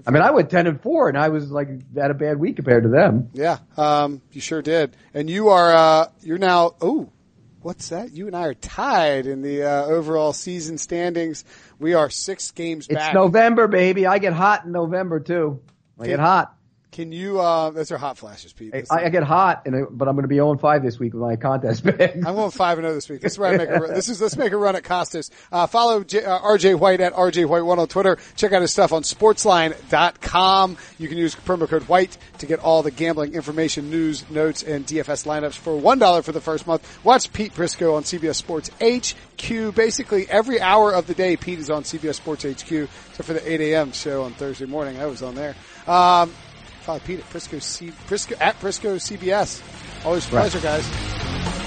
[0.06, 2.58] I mean, I went 10 and 4 and I was like, had a bad week
[2.58, 3.30] compared to them.
[3.34, 4.96] Yeah, um, you sure did.
[5.14, 6.76] And you are uh, you're now.
[6.82, 7.10] Oh,
[7.62, 8.12] what's that?
[8.12, 11.46] You and I are tied in the uh, overall season standings.
[11.80, 13.14] We are six games It's back.
[13.14, 14.06] November, baby.
[14.06, 15.62] I get hot in November too.
[16.00, 16.55] I get hot.
[16.96, 17.42] Can you?
[17.42, 18.74] Uh, those are hot flashes, Pete.
[18.74, 20.98] I, That's- I get hot, and I, but I'm going to be 0 5 this
[20.98, 22.16] week with my contest pick.
[22.26, 23.20] I'm going five and zero this week.
[23.20, 23.94] This is where I make a run.
[23.96, 25.30] This is let's make a run at Kostos.
[25.52, 28.18] Uh, follow J, uh, RJ White at RJ White One on Twitter.
[28.38, 30.78] Check out his stuff on Sportsline.com.
[30.98, 34.88] You can use promo code White to get all the gambling information, news, notes, and
[34.88, 37.04] DFS lineups for one dollar for the first month.
[37.04, 39.76] Watch Pete Prisco on CBS Sports HQ.
[39.76, 43.52] Basically every hour of the day, Pete is on CBS Sports HQ, except for the
[43.52, 43.92] 8 a.m.
[43.92, 44.98] show on Thursday morning.
[44.98, 45.56] I was on there.
[45.88, 46.32] Um,
[46.86, 49.62] follow Pete at Prisco C, Prisco at Prisco CBS.
[50.06, 51.65] Always a pleasure, guys.